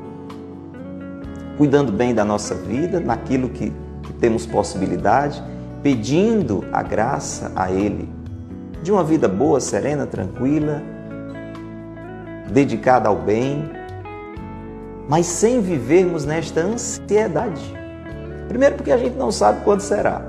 cuidando 1.57 1.93
bem 1.93 2.15
da 2.15 2.25
nossa 2.25 2.55
vida, 2.55 3.01
naquilo 3.01 3.49
que, 3.49 3.73
que 4.03 4.13
temos 4.15 4.47
possibilidade, 4.47 5.43
pedindo 5.83 6.65
a 6.73 6.83
graça 6.83 7.53
a 7.55 7.71
Ele 7.71 8.09
de 8.83 8.91
uma 8.91 9.05
vida 9.05 9.29
boa, 9.29 9.61
serena, 9.61 10.07
tranquila, 10.07 10.83
dedicada 12.53 13.09
ao 13.09 13.17
bem, 13.17 13.71
mas 15.09 15.27
sem 15.27 15.61
vivermos 15.61 16.25
nesta 16.25 16.61
ansiedade. 16.61 17.63
Primeiro, 18.49 18.77
porque 18.77 18.91
a 18.91 18.97
gente 18.97 19.17
não 19.17 19.31
sabe 19.31 19.63
quando 19.65 19.81
será. 19.81 20.21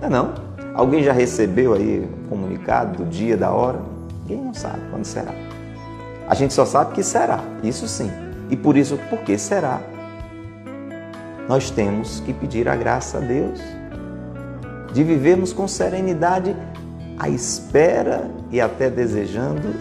Não 0.00 0.08
é 0.08 0.10
não? 0.10 0.34
Alguém 0.74 1.02
já 1.02 1.12
recebeu 1.12 1.74
aí 1.74 2.00
o 2.00 2.28
comunicado 2.28 3.04
do 3.04 3.10
dia, 3.10 3.36
da 3.36 3.50
hora? 3.50 3.80
Ninguém 4.22 4.44
não 4.44 4.54
sabe 4.54 4.80
quando 4.90 5.04
será. 5.04 5.32
A 6.28 6.34
gente 6.34 6.52
só 6.52 6.64
sabe 6.64 6.92
que 6.94 7.02
será, 7.02 7.40
isso 7.62 7.88
sim. 7.88 8.10
E 8.50 8.56
por 8.56 8.76
isso, 8.76 8.98
porque 9.08 9.38
será? 9.38 9.80
Nós 11.48 11.70
temos 11.70 12.20
que 12.20 12.32
pedir 12.34 12.68
a 12.68 12.76
graça 12.76 13.16
a 13.16 13.20
Deus 13.20 13.58
de 14.92 15.02
vivermos 15.02 15.50
com 15.52 15.66
serenidade 15.66 16.54
à 17.18 17.28
espera 17.30 18.30
e 18.50 18.60
até 18.60 18.90
desejando 18.90 19.74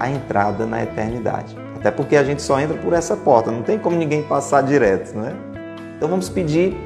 a 0.00 0.08
entrada 0.08 0.64
na 0.64 0.82
eternidade. 0.82 1.54
Até 1.76 1.90
porque 1.90 2.16
a 2.16 2.24
gente 2.24 2.40
só 2.40 2.58
entra 2.58 2.78
por 2.78 2.94
essa 2.94 3.14
porta, 3.14 3.50
não 3.50 3.62
tem 3.62 3.78
como 3.78 3.94
ninguém 3.94 4.22
passar 4.22 4.62
direto, 4.62 5.14
não 5.14 5.26
é? 5.26 5.34
Então 5.96 6.08
vamos 6.08 6.30
pedir 6.30 6.76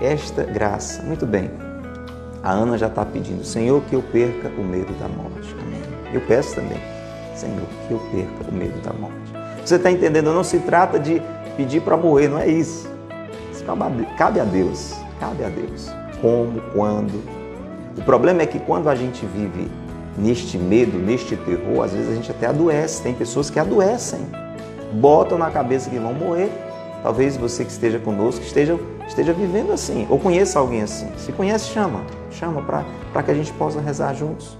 esta 0.00 0.44
graça. 0.44 1.02
Muito 1.02 1.26
bem. 1.26 1.50
A 2.42 2.52
Ana 2.52 2.78
já 2.78 2.86
está 2.86 3.04
pedindo, 3.04 3.44
Senhor, 3.44 3.82
que 3.82 3.94
eu 3.94 4.02
perca 4.02 4.48
o 4.48 4.64
medo 4.64 4.92
da 4.94 5.08
morte. 5.08 5.54
Amém. 5.60 5.82
Eu 6.12 6.22
peço 6.22 6.54
também, 6.54 6.80
Senhor, 7.36 7.66
que 7.86 7.92
eu 7.92 7.98
perca 8.12 8.50
o 8.50 8.54
medo 8.54 8.80
da 8.80 8.92
morte. 8.94 9.32
Você 9.62 9.74
está 9.74 9.90
entendendo? 9.90 10.32
Não 10.32 10.42
se 10.42 10.58
trata 10.60 10.98
de 10.98 11.20
pedir 11.56 11.82
para 11.82 11.96
morrer, 11.96 12.28
não 12.28 12.38
é 12.38 12.48
isso. 12.48 12.97
Cabe 14.16 14.40
a 14.40 14.44
Deus. 14.44 14.94
Cabe 15.18 15.44
a 15.44 15.48
Deus 15.48 15.98
como, 16.20 16.60
quando. 16.72 17.22
O 17.96 18.02
problema 18.02 18.42
é 18.42 18.46
que 18.46 18.58
quando 18.58 18.88
a 18.88 18.94
gente 18.94 19.24
vive 19.26 19.70
neste 20.16 20.58
medo, 20.58 20.98
neste 20.98 21.36
terror, 21.36 21.84
às 21.84 21.92
vezes 21.92 22.10
a 22.10 22.14
gente 22.14 22.30
até 22.30 22.46
adoece. 22.46 23.02
Tem 23.02 23.14
pessoas 23.14 23.50
que 23.50 23.58
adoecem, 23.58 24.20
botam 24.92 25.38
na 25.38 25.50
cabeça 25.50 25.90
que 25.90 25.98
vão 25.98 26.14
morrer. 26.14 26.50
Talvez 27.02 27.36
você 27.36 27.64
que 27.64 27.70
esteja 27.70 27.98
conosco 27.98 28.44
esteja, 28.44 28.78
esteja 29.06 29.32
vivendo 29.32 29.72
assim, 29.72 30.06
ou 30.10 30.18
conheça 30.18 30.58
alguém 30.58 30.82
assim. 30.82 31.08
Se 31.16 31.32
conhece, 31.32 31.68
chama. 31.70 32.02
Chama 32.30 32.62
para 32.62 33.22
que 33.22 33.30
a 33.30 33.34
gente 33.34 33.52
possa 33.52 33.80
rezar 33.80 34.14
juntos. 34.14 34.58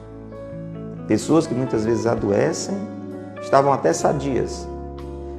Pessoas 1.06 1.46
que 1.46 1.54
muitas 1.54 1.84
vezes 1.84 2.06
adoecem, 2.06 2.76
estavam 3.40 3.72
até 3.72 3.92
sadias, 3.92 4.68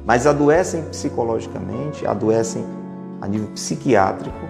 mas 0.04 0.26
adoecem 0.26 0.82
psicologicamente, 0.90 2.06
adoecem 2.06 2.64
a 3.20 3.28
nível 3.28 3.48
psiquiátrico, 3.48 4.40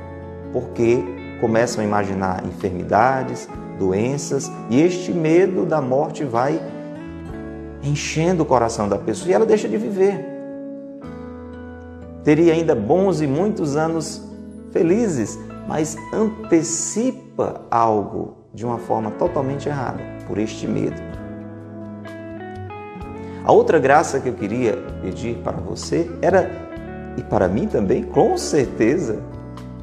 porque 0.53 1.03
começam 1.41 1.83
a 1.83 1.87
imaginar 1.87 2.45
enfermidades, 2.45 3.49
doenças, 3.79 4.51
e 4.69 4.81
este 4.81 5.13
medo 5.13 5.65
da 5.65 5.81
morte 5.81 6.25
vai 6.25 6.61
enchendo 7.83 8.43
o 8.43 8.47
coração 8.47 8.89
da 8.89 8.99
pessoa 8.99 9.31
e 9.31 9.35
ela 9.35 9.47
deixa 9.47 9.69
de 9.69 9.77
viver. 9.77 10.27
Teria 12.23 12.53
ainda 12.53 12.75
bons 12.75 13.21
e 13.23 13.27
muitos 13.27 13.77
anos 13.77 14.23
felizes, 14.71 15.39
mas 15.67 15.97
antecipa 16.13 17.63
algo 17.71 18.37
de 18.53 18.67
uma 18.67 18.79
forma 18.79 19.11
totalmente 19.13 19.69
errada, 19.69 20.03
por 20.27 20.37
este 20.39 20.67
medo. 20.67 21.01
A 23.45 23.53
outra 23.53 23.79
graça 23.79 24.21
que 24.21 24.29
eu 24.29 24.35
queria 24.35 24.77
pedir 25.01 25.39
para 25.39 25.57
você 25.57 26.11
era, 26.21 26.70
e 27.21 27.23
para 27.23 27.47
mim 27.49 27.67
também, 27.67 28.03
com 28.03 28.39
certeza, 28.39 29.19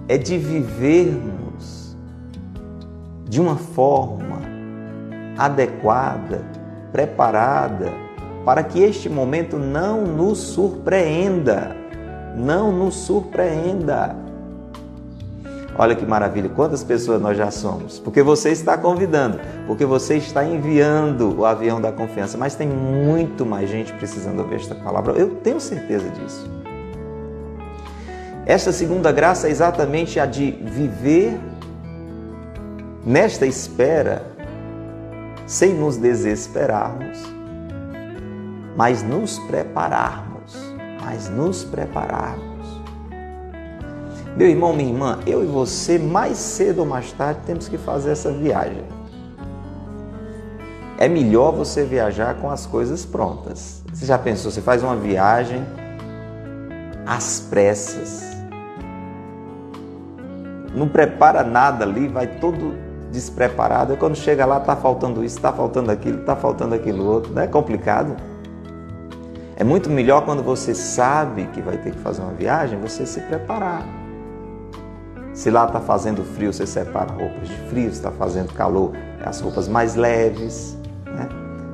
é 0.08 0.18
de 0.18 0.40
vivermos 0.40 1.96
de 3.30 3.40
uma 3.40 3.56
forma 3.56 4.42
adequada, 5.38 6.44
preparada, 6.92 7.92
para 8.44 8.64
que 8.64 8.82
este 8.82 9.08
momento 9.08 9.60
não 9.60 10.02
nos 10.02 10.40
surpreenda. 10.40 11.76
Não 12.36 12.72
nos 12.72 12.96
surpreenda. 12.96 14.16
Olha 15.78 15.94
que 15.96 16.06
maravilha, 16.06 16.50
quantas 16.50 16.84
pessoas 16.84 17.22
nós 17.22 17.38
já 17.38 17.52
somos. 17.52 18.00
Porque 18.00 18.24
você 18.24 18.50
está 18.50 18.76
convidando, 18.80 19.40
porque 19.68 19.86
você 19.86 20.16
está 20.16 20.44
enviando 20.44 21.38
o 21.38 21.46
avião 21.46 21.80
da 21.80 21.92
confiança, 21.92 22.36
mas 22.36 22.56
tem 22.56 22.68
muito 22.68 23.46
mais 23.46 23.70
gente 23.70 23.94
precisando 23.94 24.40
ouvir 24.40 24.56
esta 24.56 24.74
palavra. 24.74 25.14
Eu 25.14 25.36
tenho 25.36 25.60
certeza 25.60 26.10
disso. 26.10 26.57
Esta 28.48 28.72
segunda 28.72 29.12
graça 29.12 29.50
é 29.50 29.52
exatamente 29.52 30.22
a 30.22 30.26
de 30.26 30.52
viver 30.52 31.38
nesta 33.06 33.46
espera, 33.46 34.26
sem 35.46 35.74
nos 35.74 35.98
desesperarmos, 35.98 37.22
mas 38.74 39.04
nos 39.04 39.38
prepararmos, 39.40 40.56
mas 41.02 41.28
nos 41.28 41.66
prepararmos. 41.66 42.48
Meu 44.38 44.48
irmão, 44.48 44.72
minha 44.74 44.92
irmã, 44.92 45.20
eu 45.28 45.44
e 45.44 45.46
você, 45.46 46.00
mais 46.00 46.38
cedo 46.38 46.80
ou 46.80 46.86
mais 46.86 47.12
tarde, 47.12 47.42
temos 47.46 47.68
que 47.68 47.78
fazer 47.78 48.12
essa 48.12 48.32
viagem. 48.32 48.86
É 50.98 51.10
melhor 51.10 51.52
você 51.52 51.84
viajar 51.84 52.36
com 52.36 52.50
as 52.50 52.66
coisas 52.66 53.06
prontas. 53.06 53.84
Você 53.92 54.06
já 54.06 54.18
pensou, 54.18 54.50
você 54.50 54.62
faz 54.62 54.82
uma 54.82 54.96
viagem 54.96 55.66
às 57.06 57.42
pressas, 57.42 58.37
não 60.78 60.88
prepara 60.88 61.44
nada 61.44 61.84
ali, 61.84 62.08
vai 62.08 62.28
todo 62.28 62.76
despreparado. 63.12 63.94
E 63.94 63.98
quando 63.98 64.16
chega 64.16 64.46
lá, 64.46 64.58
está 64.58 64.76
faltando 64.76 65.24
isso, 65.24 65.38
está 65.38 65.52
faltando 65.52 65.92
aquilo, 65.92 66.20
está 66.20 66.36
faltando 66.36 66.76
aquilo 66.76 67.06
outro. 67.06 67.34
Não 67.34 67.42
é 67.42 67.48
complicado? 67.48 68.16
É 69.56 69.64
muito 69.64 69.90
melhor 69.90 70.24
quando 70.24 70.44
você 70.44 70.76
sabe 70.76 71.46
que 71.48 71.62
vai 71.62 71.78
ter 71.78 71.92
que 71.92 71.98
fazer 72.00 72.22
uma 72.22 72.34
viagem, 72.34 72.80
você 72.80 73.06
se 73.06 73.20
preparar. 73.22 73.84
Se 75.34 75.50
lá 75.50 75.66
está 75.66 75.80
fazendo 75.80 76.24
frio, 76.24 76.54
você 76.54 76.66
separa 76.66 77.12
roupas 77.12 77.48
de 77.48 77.56
frio, 77.70 77.90
se 77.90 77.98
está 77.98 78.12
fazendo 78.12 78.54
calor, 78.54 78.94
as 79.24 79.40
roupas 79.40 79.68
mais 79.68 79.96
leves, 79.96 80.78
né? 81.06 81.28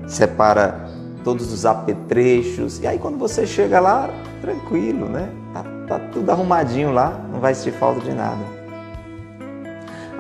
separa 0.07 0.87
todos 1.23 1.51
os 1.51 1.65
apetrechos. 1.65 2.79
E 2.79 2.87
aí 2.87 2.97
quando 2.97 3.17
você 3.17 3.45
chega 3.45 3.79
lá, 3.79 4.09
tranquilo, 4.41 5.07
né? 5.07 5.29
Tá, 5.53 5.63
tá 5.87 5.99
tudo 6.11 6.29
arrumadinho 6.29 6.91
lá, 6.91 7.19
não 7.31 7.39
vai 7.39 7.53
sentir 7.53 7.77
falta 7.77 7.99
de 8.01 8.13
nada. 8.13 8.52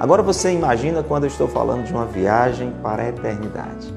Agora 0.03 0.21
você 0.21 0.51
imagina 0.51 1.01
quando 1.01 1.23
eu 1.23 1.29
estou 1.29 1.47
falando 1.47 1.85
de 1.85 1.93
uma 1.93 2.05
viagem 2.05 2.73
para 2.83 3.03
a 3.03 3.07
eternidade. 3.07 3.87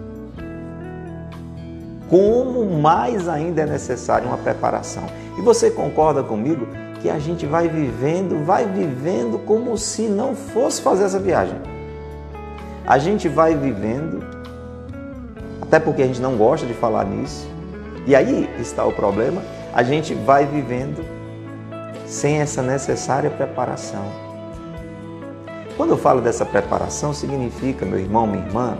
Como 2.09 2.65
mais 2.79 3.29
ainda 3.29 3.63
é 3.63 3.67
necessária 3.67 4.25
uma 4.25 4.39
preparação. 4.39 5.03
E 5.37 5.41
você 5.41 5.69
concorda 5.69 6.23
comigo 6.23 6.69
que 7.03 7.11
a 7.11 7.19
gente 7.19 7.45
vai 7.45 7.67
vivendo, 7.67 8.45
vai 8.45 8.67
vivendo 8.67 9.45
como 9.45 9.77
se 9.77 10.03
não 10.03 10.37
fosse 10.37 10.81
fazer 10.81 11.07
essa 11.07 11.19
viagem. 11.19 11.59
a 12.87 12.99
gente 12.99 13.29
vai 13.29 13.57
vivendo, 13.57 14.25
até 15.61 15.81
porque 15.81 16.03
a 16.03 16.07
gente 16.07 16.23
não 16.23 16.37
gosta 16.37 16.65
de 16.65 16.75
falar 16.75 17.05
nisso, 17.05 17.49
e 18.07 18.15
aí 18.15 18.49
está 18.61 18.85
o 18.85 18.93
problema, 18.93 19.43
a 19.75 19.83
gente 19.83 20.15
vai 20.15 20.47
vivendo 20.47 21.05
sem 22.07 22.41
essa 22.41 22.63
necessária 22.63 23.29
preparação. 23.29 24.26
Quando 25.77 25.91
eu 25.91 25.99
falo 25.99 26.23
dessa 26.23 26.45
preparação, 26.45 27.13
significa, 27.13 27.85
meu 27.85 27.99
irmão, 27.99 28.27
minha 28.27 28.45
irmã, 28.45 28.79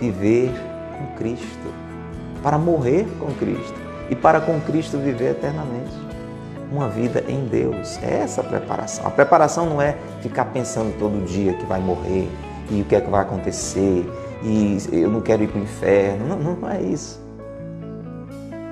viver 0.00 0.50
com 0.98 1.16
Cristo, 1.16 1.72
para 2.42 2.58
morrer 2.58 3.06
com 3.20 3.32
Cristo 3.34 3.74
e 4.10 4.16
para 4.16 4.40
com 4.40 4.60
Cristo 4.60 4.98
viver 4.98 5.30
eternamente 5.30 6.06
uma 6.72 6.88
vida 6.88 7.22
em 7.28 7.46
Deus. 7.46 7.98
É 8.02 8.18
essa 8.22 8.40
a 8.40 8.44
preparação. 8.44 9.06
A 9.06 9.10
preparação 9.10 9.66
não 9.66 9.80
é 9.80 9.96
ficar 10.20 10.46
pensando 10.46 10.96
todo 10.98 11.24
dia 11.24 11.52
que 11.54 11.64
vai 11.64 11.80
morrer 11.80 12.28
e 12.68 12.80
o 12.80 12.84
que 12.84 12.96
é 12.96 13.00
que 13.00 13.08
vai 13.08 13.22
acontecer 13.22 14.04
e 14.42 14.78
eu 14.92 15.10
não 15.10 15.20
quero 15.20 15.44
ir 15.44 15.48
para 15.48 15.60
o 15.60 15.62
inferno. 15.62 16.36
Não, 16.36 16.54
não 16.54 16.68
é 16.68 16.82
isso. 16.82 17.24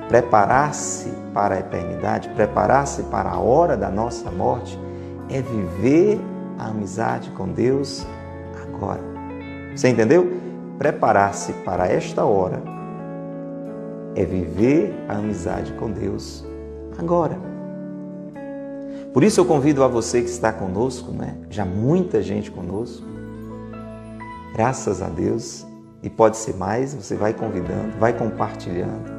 Preparar-se 0.09 1.11
para 1.33 1.55
a 1.55 1.59
eternidade, 1.61 2.29
preparar-se 2.31 3.05
para 3.05 3.31
a 3.31 3.39
hora 3.39 3.77
da 3.77 3.89
nossa 3.89 4.31
morte, 4.31 4.79
é 5.31 5.41
viver 5.41 6.21
a 6.65 6.69
amizade 6.69 7.31
com 7.31 7.49
Deus 7.49 8.07
agora. 8.63 9.01
Você 9.75 9.89
entendeu? 9.89 10.41
Preparar-se 10.79 11.53
para 11.65 11.87
esta 11.87 12.25
hora 12.25 12.63
é 14.15 14.25
viver 14.25 14.95
a 15.09 15.17
amizade 15.17 15.73
com 15.75 15.91
Deus 15.91 16.45
agora. 16.99 17.37
Por 19.13 19.23
isso 19.23 19.41
eu 19.41 19.45
convido 19.45 19.85
a 19.85 19.89
você 19.89 20.23
que 20.23 20.29
está 20.29 20.53
conosco, 20.53 21.13
né? 21.13 21.37
Já 21.51 21.65
muita 21.65 22.21
gente 22.21 22.51
conosco. 22.51 23.07
Graças 24.55 25.01
a 25.03 25.09
Deus. 25.09 25.67
E 26.03 26.11
pode 26.11 26.37
ser 26.37 26.55
mais, 26.57 26.93
você 26.93 27.15
vai 27.17 27.33
convidando, 27.33 27.97
vai 27.99 28.13
compartilhando. 28.13 29.11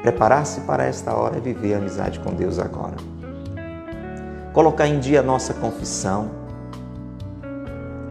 Preparar-se 0.00 0.62
para 0.62 0.84
esta 0.84 1.14
hora 1.14 1.36
é 1.36 1.40
viver 1.40 1.74
a 1.74 1.78
amizade 1.78 2.18
com 2.20 2.32
Deus 2.32 2.58
agora. 2.58 2.96
Colocar 4.52 4.86
em 4.86 4.98
dia 4.98 5.20
a 5.20 5.22
nossa 5.22 5.54
confissão. 5.54 6.30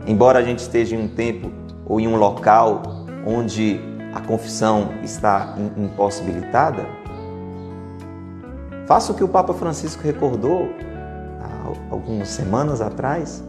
Embora 0.07 0.39
a 0.39 0.43
gente 0.43 0.59
esteja 0.59 0.95
em 0.95 1.03
um 1.03 1.07
tempo 1.07 1.51
ou 1.85 1.99
em 1.99 2.07
um 2.07 2.15
local 2.15 2.81
onde 3.25 3.79
a 4.13 4.21
confissão 4.21 4.89
está 5.03 5.55
impossibilitada, 5.77 6.99
Faça 8.89 9.11
o 9.11 9.15
que 9.15 9.23
o 9.23 9.27
Papa 9.27 9.53
Francisco 9.53 10.01
recordou 10.01 10.67
há 11.39 11.93
algumas 11.93 12.27
semanas 12.29 12.81
atrás, 12.81 13.43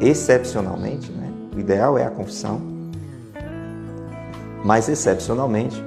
excepcionalmente, 0.00 1.10
né? 1.10 1.32
o 1.52 1.58
ideal 1.58 1.98
é 1.98 2.06
a 2.06 2.10
confissão, 2.10 2.60
mas 4.64 4.88
excepcionalmente, 4.88 5.82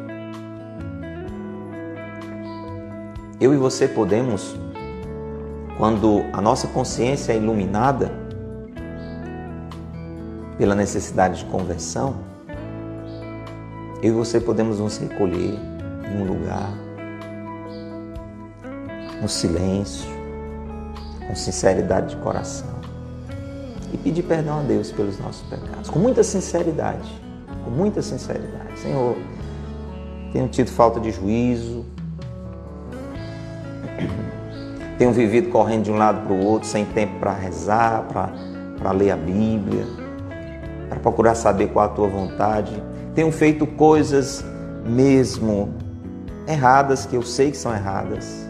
eu 3.40 3.54
e 3.54 3.58
você 3.58 3.88
podemos, 3.88 4.58
quando 5.78 6.24
a 6.34 6.42
nossa 6.42 6.68
consciência 6.68 7.34
é 7.34 7.38
iluminada 7.38 8.12
pela 10.58 10.76
necessidade 10.76 11.40
de 11.40 11.46
conversão, 11.46 12.16
eu 14.02 14.10
e 14.10 14.12
você 14.12 14.40
podemos 14.40 14.80
nos 14.80 14.98
recolher 14.98 15.58
em 16.12 16.22
um 16.22 16.26
lugar 16.26 16.72
no 19.22 19.30
silêncio, 19.30 20.10
com 21.28 21.36
sinceridade 21.36 22.16
de 22.16 22.22
coração 22.22 22.82
e 23.94 23.98
pedir 23.98 24.24
perdão 24.24 24.60
a 24.60 24.64
Deus 24.64 24.92
pelos 24.92 25.20
nossos 25.20 25.48
pecados, 25.48 25.90
com 25.90 26.00
muita 26.00 26.24
sinceridade, 26.24 27.10
com 27.64 27.70
muita 27.70 28.02
sinceridade. 28.02 28.80
Senhor, 28.80 29.16
tenho 30.32 30.48
tido 30.48 30.72
falta 30.72 31.00
de 31.00 31.12
juízo, 31.12 31.86
tenho 35.02 35.12
vivido 35.12 35.50
correndo 35.50 35.86
de 35.86 35.92
um 35.92 35.98
lado 35.98 36.28
para 36.28 36.32
o 36.32 36.46
outro, 36.46 36.68
sem 36.68 36.86
tempo 36.86 37.18
para 37.20 37.34
rezar, 37.34 38.06
para 38.78 38.92
ler 38.92 39.10
a 39.10 39.18
Bíblia, 39.18 39.84
para 40.88 41.00
procurar 41.00 41.34
saber 41.34 41.70
qual 41.70 41.88
a 41.88 41.90
tua 41.90 42.08
vontade. 42.08 42.72
Tenho 43.16 43.32
feito 43.32 43.66
coisas 43.66 44.46
mesmo 44.86 45.74
erradas, 46.48 47.08
que 47.08 47.16
eu 47.16 47.24
sei 47.24 47.50
que 47.50 47.58
são 47.58 47.74
erradas 47.74 48.48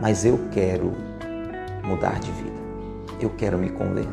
mas 0.00 0.24
eu 0.24 0.38
quero 0.52 0.92
mudar 1.82 2.20
de 2.20 2.30
vida. 2.30 2.60
Eu 3.20 3.30
quero 3.30 3.58
me 3.58 3.70
converter. 3.70 4.12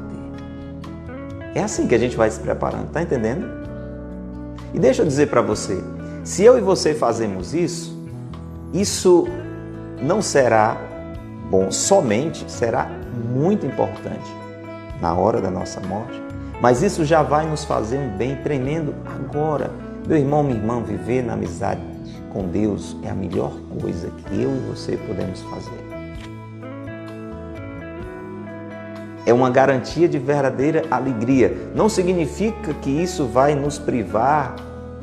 É 1.54 1.62
assim 1.62 1.86
que 1.86 1.93
a 1.93 1.99
gente 1.99 2.17
vai 2.17 2.32
se 2.32 2.39
preparando, 2.39 2.89
tá 2.89 3.04
entendendo? 3.04 3.45
E 4.73 4.80
deixa 4.80 5.04
eu 5.04 5.06
dizer 5.06 5.28
para 5.28 5.43
você, 5.43 5.78
se 6.23 6.43
eu 6.43 6.58
e 6.58 6.62
você 6.62 6.95
fazemos 6.95 7.54
isso, 7.54 7.95
isso 8.73 9.28
não 10.02 10.19
será 10.19 10.92
bom 11.54 11.70
somente, 11.70 12.50
será 12.50 12.89
muito 13.32 13.63
importante 13.63 14.26
na 15.00 15.13
hora 15.13 15.39
da 15.39 15.52
nossa 15.52 15.80
morte, 15.82 16.20
mas 16.60 16.82
isso 16.82 17.06
já 17.06 17.22
vai 17.22 17.46
nos 17.46 17.63
fazer 17.63 18.00
um 18.00 18.10
bem 18.18 18.38
tremendo 18.38 18.96
agora. 19.06 19.70
Meu 20.08 20.18
irmão, 20.18 20.42
minha 20.42 20.58
irmã, 20.58 20.82
viver 20.82 21.22
na 21.22 21.34
amizade 21.34 21.80
com 22.32 22.48
Deus 22.48 22.98
é 23.04 23.10
a 23.12 23.13
melhor 23.13 23.54
coisa 23.80 24.10
que 24.10 24.42
eu 24.42 24.50
e 24.50 24.60
você 24.72 24.98
podemos 24.98 25.42
fazer. 25.42 25.78
É 29.24 29.32
uma 29.32 29.52
garantia 29.52 30.10
de 30.10 30.18
verdadeira 30.18 30.84
alegria. 30.89 31.56
Não 31.76 31.88
significa 31.88 32.74
que 32.82 32.89
isso 32.89 33.28
vai 33.28 33.54
nos 33.54 33.78
privar 33.78 34.56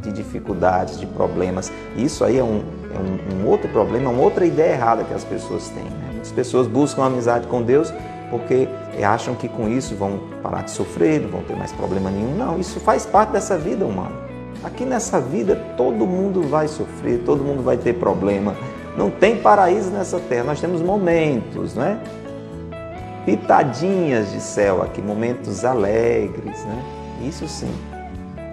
de 0.03 0.11
dificuldades, 0.11 0.99
de 0.99 1.07
problemas. 1.07 1.73
Isso 1.97 2.25
aí 2.25 2.39
é 2.39 2.43
um, 2.43 2.65
é 2.93 2.99
um, 2.99 3.45
um 3.45 3.49
outro 3.49 3.69
problema, 3.69 4.11
uma 4.11 4.21
outra 4.21 4.45
ideia 4.45 4.73
errada 4.73 5.05
que 5.05 5.15
as 5.15 5.23
pessoas 5.23 5.69
têm. 5.69 5.85
Né? 5.85 6.10
As 6.31 6.33
pessoas 6.33 6.69
buscam 6.69 7.03
amizade 7.03 7.49
com 7.49 7.61
Deus 7.61 7.93
porque 8.31 8.69
acham 9.05 9.35
que 9.35 9.49
com 9.49 9.69
isso 9.69 9.97
vão 9.97 10.21
parar 10.41 10.63
de 10.63 10.71
sofrer, 10.71 11.21
não 11.21 11.29
vão 11.29 11.43
ter 11.43 11.57
mais 11.57 11.73
problema 11.73 12.09
nenhum. 12.09 12.37
Não, 12.37 12.57
isso 12.57 12.79
faz 12.79 13.05
parte 13.05 13.33
dessa 13.33 13.59
vida 13.59 13.85
humana. 13.85 14.15
Aqui 14.63 14.85
nessa 14.85 15.21
vida 15.21 15.57
todo 15.77 16.07
mundo 16.07 16.43
vai 16.43 16.69
sofrer, 16.69 17.25
todo 17.27 17.43
mundo 17.43 17.65
vai 17.65 17.77
ter 17.77 17.95
problema. 17.95 18.55
Não 18.97 19.11
tem 19.11 19.39
paraíso 19.39 19.91
nessa 19.91 20.21
terra, 20.21 20.45
nós 20.45 20.61
temos 20.61 20.81
momentos, 20.81 21.75
não 21.75 21.83
é? 21.83 21.99
Pitadinhas 23.27 24.31
de 24.31 24.41
céu 24.41 24.83
aqui, 24.83 25.03
momentos 25.03 25.65
alegres, 25.65 26.65
né? 26.65 26.85
Isso 27.23 27.49
sim. 27.49 27.75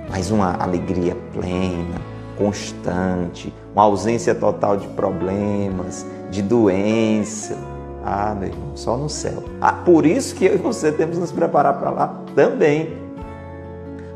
Mas 0.09 0.31
uma 0.31 0.55
alegria 0.55 1.15
plena, 1.31 2.01
constante, 2.39 3.53
uma 3.71 3.83
ausência 3.83 4.33
total 4.33 4.77
de 4.77 4.87
problemas, 4.87 6.07
de 6.29 6.41
doença. 6.41 7.55
Ah, 8.03 8.33
meu 8.33 8.49
irmão, 8.49 8.71
só 8.75 8.97
no 8.97 9.09
céu. 9.09 9.43
Ah, 9.59 9.73
por 9.73 10.05
isso 10.05 10.35
que 10.35 10.45
eu 10.45 10.55
e 10.55 10.57
você 10.57 10.91
temos 10.91 11.15
que 11.15 11.21
nos 11.21 11.31
preparar 11.31 11.77
para 11.77 11.89
lá 11.89 12.23
também. 12.35 12.97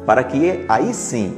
Para 0.06 0.24
que 0.24 0.66
aí 0.68 0.94
sim 0.94 1.34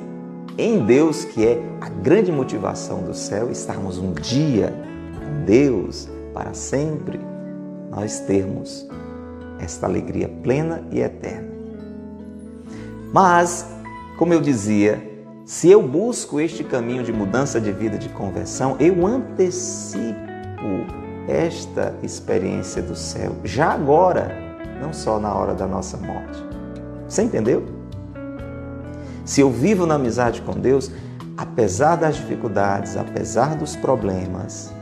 em 0.58 0.86
Deus, 0.86 1.26
que 1.26 1.46
é 1.46 1.60
a 1.82 1.90
grande 1.90 2.32
motivação 2.32 3.02
do 3.02 3.14
céu, 3.14 3.52
estarmos 3.52 3.98
um 3.98 4.14
dia 4.14 4.74
com 5.18 5.46
Deus 5.46 6.08
para 6.32 6.54
sempre, 6.54 7.20
nós 7.90 8.20
termos 8.20 8.88
esta 9.60 9.88
alegria 9.88 10.30
plena 10.44 10.84
e 10.92 11.00
eterna. 11.00 11.50
Mas, 13.12 13.68
como 14.18 14.34
eu 14.34 14.42
dizia, 14.42 15.02
se 15.46 15.70
eu 15.70 15.82
busco 15.82 16.40
este 16.40 16.64
caminho 16.64 17.04
de 17.04 17.12
mudança 17.12 17.60
de 17.60 17.72
vida, 17.72 17.98
de 17.98 18.10
conversão, 18.10 18.76
eu 18.80 19.06
antecipo 19.06 20.33
esta 21.28 21.96
experiência 22.04 22.82
do 22.82 22.96
céu, 22.96 23.36
já 23.44 23.72
agora, 23.72 24.32
não 24.82 24.92
só 24.92 25.20
na 25.20 25.34
hora 25.34 25.54
da 25.54 25.66
nossa 25.66 25.98
morte. 25.98 26.44
Você 27.08 27.24
entendeu? 27.24 27.66
Se 29.26 29.42
eu 29.42 29.50
vivo 29.50 29.86
na 29.86 29.96
amizade 29.96 30.42
com 30.42 30.54
Deus, 30.54 30.92
apesar 31.38 31.96
das 31.96 32.18
dificuldades, 32.18 32.98
apesar 32.98 33.56
dos 33.56 33.76
problemas, 33.76 34.74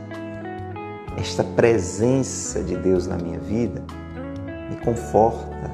esta 1.16 1.44
presença 1.44 2.62
de 2.62 2.76
Deus 2.76 3.06
na 3.06 3.16
minha 3.16 3.38
vida 3.38 3.82
me 4.68 4.76
conforta, 4.76 5.70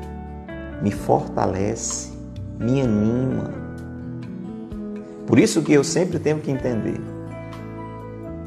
me 0.82 0.90
fortalece, 0.90 2.12
me 2.58 2.82
anima. 2.82 3.50
Por 5.26 5.38
isso 5.38 5.62
que 5.62 5.72
eu 5.72 5.84
sempre 5.84 6.18
tenho 6.18 6.40
que 6.40 6.50
entender: 6.50 7.00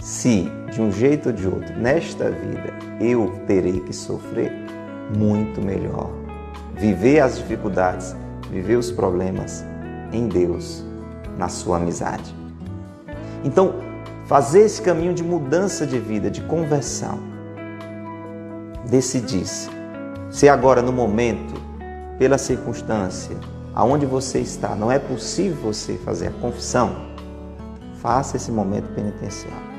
se 0.02 0.52
de 0.74 0.82
um 0.82 0.92
jeito 0.92 1.30
ou 1.30 1.34
de 1.34 1.48
outro 1.48 1.78
nesta 1.78 2.32
vida 2.32 2.74
eu 3.00 3.32
terei 3.46 3.80
que 3.82 3.94
sofrer, 3.94 4.52
muito 5.16 5.62
melhor. 5.62 6.10
Viver 6.76 7.20
as 7.20 7.38
dificuldades, 7.38 8.16
viver 8.50 8.78
os 8.78 8.92
problemas 8.92 9.64
em 10.12 10.28
Deus, 10.28 10.84
na 11.38 11.50
sua 11.50 11.78
amizade. 11.78 12.36
Então, 13.44 13.76
fazer 14.26 14.62
esse 14.62 14.82
caminho 14.82 15.14
de 15.14 15.24
mudança 15.24 15.86
de 15.86 16.00
vida, 16.00 16.32
de 16.32 16.42
conversão, 16.42 17.20
decidir-se. 18.90 19.70
Se 20.30 20.50
agora, 20.50 20.82
no 20.82 20.92
momento 20.92 21.54
pela 22.18 22.38
circunstância, 22.38 23.36
aonde 23.74 24.06
você 24.06 24.40
está, 24.40 24.76
não 24.76 24.92
é 24.92 24.98
possível 24.98 25.58
você 25.62 25.96
fazer 25.96 26.28
a 26.28 26.32
confissão, 26.32 26.96
faça 27.96 28.38
esse 28.38 28.52
momento 28.52 28.94
penitencial. 28.94 29.71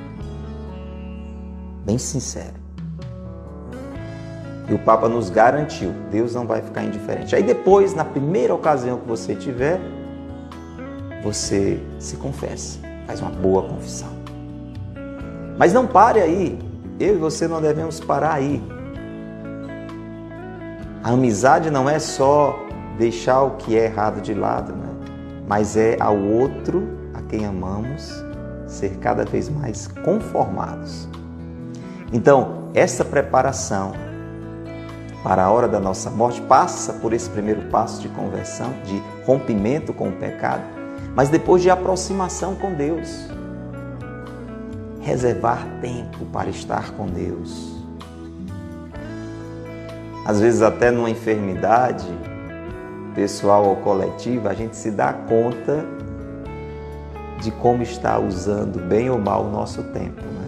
Bem 1.85 1.99
sincero. 1.99 2.62
E 4.68 4.75
o 4.75 4.79
Papa 4.79 5.09
nos 5.09 5.29
garantiu, 5.29 5.92
Deus 6.11 6.35
não 6.35 6.47
vai 6.47 6.62
ficar 6.62 6.85
indiferente. 6.85 7.35
Aí 7.35 7.42
depois, 7.42 7.95
na 7.95 8.05
primeira 8.05 8.55
ocasião 8.55 8.99
que 8.99 9.09
você 9.09 9.35
tiver, 9.35 9.81
você 11.23 11.81
se 11.99 12.16
confessa, 12.16 12.79
faz 13.07 13.21
uma 13.21 13.31
boa 13.31 13.62
confissão. 13.64 14.09
Mas 15.59 15.73
não 15.73 15.87
pare 15.87 16.21
aí. 16.21 16.59
Eu 16.99 17.16
e 17.16 17.18
você 17.18 17.49
não 17.49 17.61
devemos 17.61 18.01
parar 18.01 18.35
aí. 18.35 18.62
A 21.03 21.11
amizade 21.11 21.71
não 21.71 21.90
é 21.90 21.99
só 21.99 22.59
deixar 22.97 23.42
o 23.42 23.57
que 23.57 23.77
é 23.77 23.87
errado 23.87 24.21
de 24.21 24.35
lado, 24.35 24.73
né? 24.73 24.88
mas 25.49 25.77
é 25.77 25.97
ao 26.01 26.16
outro 26.16 26.88
a 27.12 27.23
quem 27.23 27.45
amamos 27.45 28.25
ser 28.66 28.97
cada 28.99 29.25
vez 29.25 29.49
mais 29.49 29.88
conformados. 30.05 31.09
Então, 32.12 32.68
essa 32.75 33.05
preparação 33.05 33.92
para 35.22 35.44
a 35.44 35.51
hora 35.51 35.66
da 35.68 35.81
nossa 35.81 36.11
morte 36.11 36.42
passa 36.42 36.94
por 36.94 37.12
esse 37.12 37.31
primeiro 37.31 37.62
passo 37.70 38.03
de 38.03 38.09
conversão, 38.09 38.72
de 38.85 39.03
rompimento 39.25 39.92
com 39.94 40.09
o 40.09 40.12
pecado, 40.12 40.62
mas 41.14 41.29
depois 41.29 41.62
de 41.62 41.70
aproximação 41.70 42.55
com 42.57 42.75
Deus. 42.75 43.29
Reservar 45.01 45.66
tempo 45.81 46.25
para 46.27 46.51
estar 46.51 46.90
com 46.92 47.07
Deus. 47.07 47.72
Às 50.27 50.40
vezes, 50.40 50.62
até 50.62 50.90
numa 50.90 51.11
enfermidade, 51.11 52.07
pessoal 53.14 53.64
ou 53.66 53.77
coletiva, 53.77 54.51
a 54.51 54.55
gente 54.55 54.77
se 54.77 54.90
dá 54.90 55.12
conta 55.12 55.85
de 57.40 57.51
como 57.51 57.83
está 57.83 58.18
usando 58.18 58.79
bem 58.87 59.11
ou 59.11 59.18
mal 59.18 59.44
o 59.44 59.51
nosso 59.51 59.83
tempo. 59.85 60.22
Né? 60.22 60.41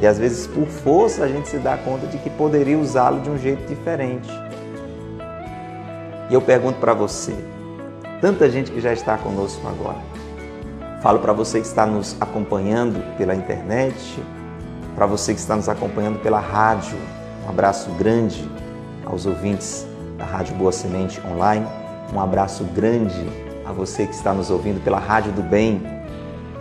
E 0.00 0.06
às 0.06 0.18
vezes, 0.18 0.46
por 0.46 0.66
força, 0.66 1.24
a 1.24 1.28
gente 1.28 1.48
se 1.48 1.58
dá 1.58 1.76
conta 1.76 2.06
de 2.06 2.18
que 2.18 2.30
poderia 2.30 2.78
usá-lo 2.78 3.20
de 3.20 3.30
um 3.30 3.38
jeito 3.38 3.66
diferente. 3.66 4.30
E 6.30 6.34
eu 6.34 6.40
pergunto 6.40 6.78
para 6.78 6.94
você, 6.94 7.34
tanta 8.20 8.48
gente 8.48 8.70
que 8.70 8.80
já 8.80 8.92
está 8.92 9.16
conosco 9.16 9.66
agora, 9.66 9.98
falo 11.02 11.18
para 11.18 11.32
você 11.32 11.60
que 11.60 11.66
está 11.66 11.86
nos 11.86 12.16
acompanhando 12.20 13.02
pela 13.16 13.34
internet, 13.34 14.22
para 14.94 15.06
você 15.06 15.32
que 15.32 15.40
está 15.40 15.56
nos 15.56 15.68
acompanhando 15.68 16.20
pela 16.20 16.38
rádio, 16.38 16.98
um 17.46 17.50
abraço 17.50 17.90
grande 17.92 18.48
aos 19.06 19.26
ouvintes 19.26 19.86
da 20.18 20.24
Rádio 20.24 20.54
Boa 20.56 20.72
Semente 20.72 21.20
Online. 21.26 21.66
Um 22.12 22.20
abraço 22.20 22.64
grande 22.64 23.26
a 23.64 23.72
você 23.72 24.06
que 24.06 24.14
está 24.14 24.34
nos 24.34 24.50
ouvindo 24.50 24.82
pela 24.82 24.98
Rádio 24.98 25.32
do 25.32 25.42
Bem, 25.42 25.82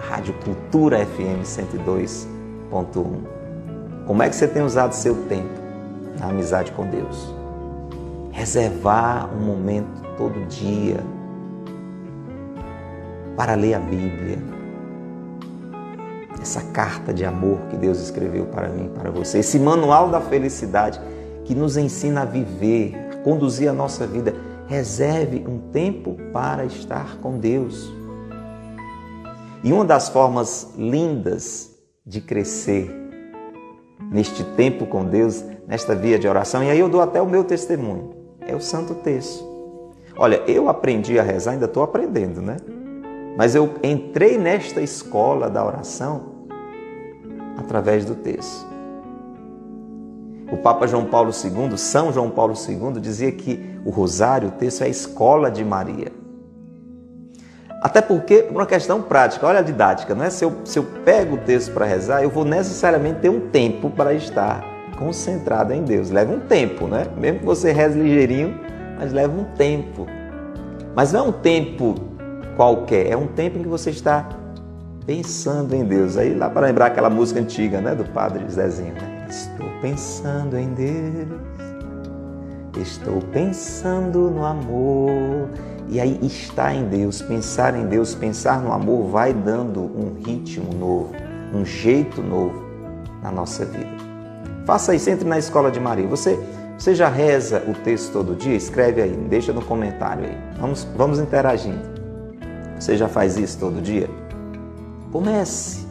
Rádio 0.09 0.33
Cultura 0.45 1.05
FM 1.05 2.36
102.1. 2.71 4.05
Como 4.05 4.23
é 4.23 4.29
que 4.29 4.35
você 4.35 4.47
tem 4.47 4.61
usado 4.61 4.93
seu 4.93 5.15
tempo 5.27 5.59
na 6.19 6.29
amizade 6.29 6.71
com 6.71 6.85
Deus? 6.87 7.33
Reservar 8.31 9.29
um 9.35 9.45
momento 9.45 10.01
todo 10.17 10.45
dia 10.47 10.97
para 13.35 13.55
ler 13.55 13.75
a 13.75 13.79
Bíblia. 13.79 14.37
Essa 16.41 16.61
carta 16.71 17.13
de 17.13 17.25
amor 17.25 17.57
que 17.69 17.75
Deus 17.75 17.99
escreveu 17.99 18.45
para 18.45 18.69
mim 18.69 18.85
e 18.85 18.99
para 18.99 19.11
você, 19.11 19.39
esse 19.39 19.59
manual 19.59 20.09
da 20.09 20.21
felicidade 20.21 20.99
que 21.43 21.53
nos 21.53 21.77
ensina 21.77 22.21
a 22.21 22.25
viver 22.25 23.07
conduzir 23.27 23.69
a 23.69 23.73
nossa 23.73 24.07
vida. 24.07 24.33
Reserve 24.67 25.45
um 25.45 25.59
tempo 25.71 26.15
para 26.31 26.63
estar 26.63 27.17
com 27.17 27.37
Deus. 27.37 27.91
E 29.63 29.73
uma 29.73 29.83
das 29.83 30.07
formas 30.07 30.73
lindas 30.77 31.76
de 32.07 32.21
crescer 32.21 32.89
neste 34.09 34.41
tempo 34.41 34.85
com 34.85 35.03
Deus, 35.03 35.43
nesta 35.67 35.93
via 35.93 36.17
de 36.17 36.27
oração, 36.27 36.63
e 36.63 36.69
aí 36.69 36.79
eu 36.79 36.87
dou 36.87 37.01
até 37.01 37.21
o 37.21 37.25
meu 37.27 37.43
testemunho, 37.43 38.15
é 38.39 38.55
o 38.55 38.61
Santo 38.61 38.95
Texto. 38.95 39.45
Olha, 40.17 40.41
eu 40.47 40.69
aprendi 40.69 41.19
a 41.19 41.23
rezar, 41.23 41.51
ainda 41.51 41.65
estou 41.65 41.83
aprendendo, 41.83 42.41
né? 42.41 42.55
Mas 43.35 43.53
eu 43.53 43.75
entrei 43.83 44.37
nesta 44.37 44.81
escola 44.81 45.49
da 45.49 45.63
oração 45.63 46.47
através 47.57 48.05
do 48.05 48.15
texto. 48.15 48.65
O 50.49 50.57
Papa 50.57 50.87
João 50.87 51.05
Paulo 51.05 51.31
II, 51.31 51.77
São 51.77 52.11
João 52.13 52.29
Paulo 52.29 52.53
II, 52.53 53.01
dizia 53.01 53.31
que 53.31 53.77
o 53.83 53.89
rosário, 53.89 54.47
o 54.47 54.51
texto, 54.51 54.81
é 54.81 54.85
a 54.85 54.89
escola 54.89 55.51
de 55.51 55.63
Maria. 55.63 56.11
Até 57.87 58.01
porque, 58.01 58.39
por 58.39 58.57
uma 58.57 58.65
questão 58.65 59.01
prática, 59.01 59.47
olha 59.47 59.59
a 59.59 59.61
didática, 59.61 60.13
não 60.13 60.25
é? 60.25 60.29
Se 60.29 60.43
eu, 60.43 60.57
se 60.65 60.77
eu 60.77 60.83
pego 61.05 61.35
o 61.35 61.37
texto 61.37 61.71
para 61.71 61.85
rezar, 61.85 62.21
eu 62.21 62.29
vou 62.29 62.43
necessariamente 62.43 63.21
ter 63.21 63.29
um 63.29 63.39
tempo 63.39 63.89
para 63.89 64.13
estar 64.13 64.61
concentrado 64.97 65.71
em 65.71 65.83
Deus. 65.83 66.11
Leva 66.11 66.33
um 66.33 66.39
tempo, 66.41 66.85
né? 66.85 67.07
Mesmo 67.15 67.39
que 67.39 67.45
você 67.45 67.71
reze 67.71 67.97
ligeirinho, 67.97 68.59
mas 68.99 69.13
leva 69.13 69.31
um 69.39 69.45
tempo. 69.55 70.05
Mas 70.93 71.13
não 71.13 71.27
é 71.27 71.29
um 71.29 71.31
tempo 71.31 71.95
qualquer, 72.57 73.09
é 73.09 73.15
um 73.15 73.27
tempo 73.27 73.57
em 73.57 73.61
que 73.61 73.69
você 73.69 73.89
está 73.89 74.27
pensando 75.05 75.73
em 75.73 75.85
Deus. 75.85 76.17
Aí 76.17 76.35
lá 76.35 76.49
para 76.49 76.67
lembrar 76.67 76.87
aquela 76.87 77.09
música 77.09 77.39
antiga, 77.39 77.79
né, 77.79 77.95
do 77.95 78.03
Padre 78.03 78.43
Zezinho, 78.49 78.95
né? 78.95 79.27
Estou 79.29 79.69
pensando 79.81 80.57
em 80.57 80.73
Deus, 80.73 81.39
estou 82.81 83.21
pensando 83.31 84.29
no 84.29 84.43
amor. 84.43 85.47
E 85.89 86.01
aí 86.01 86.19
está 86.21 86.73
em 86.73 86.85
Deus, 86.85 87.21
pensar 87.21 87.75
em 87.75 87.85
Deus, 87.85 88.13
pensar 88.13 88.61
no 88.61 88.73
amor 88.73 89.09
vai 89.09 89.33
dando 89.33 89.81
um 89.81 90.21
ritmo 90.25 90.73
novo, 90.73 91.13
um 91.53 91.63
jeito 91.63 92.21
novo 92.21 92.61
na 93.23 93.31
nossa 93.31 93.65
vida. 93.65 93.89
Faça 94.65 94.93
isso, 94.93 95.09
entre 95.09 95.27
na 95.27 95.39
escola 95.39 95.71
de 95.71 95.79
Maria. 95.79 96.05
Você, 96.07 96.37
você 96.77 96.93
já 96.93 97.07
reza 97.07 97.63
o 97.67 97.73
texto 97.73 98.11
todo 98.11 98.35
dia? 98.35 98.55
Escreve 98.55 99.01
aí, 99.01 99.11
deixa 99.29 99.53
no 99.53 99.61
comentário 99.61 100.25
aí. 100.25 100.37
Vamos, 100.59 100.85
vamos 100.95 101.19
interagindo. 101.19 101.79
Você 102.77 102.97
já 102.97 103.07
faz 103.07 103.37
isso 103.37 103.57
todo 103.57 103.81
dia? 103.81 104.09
Comece. 105.11 105.87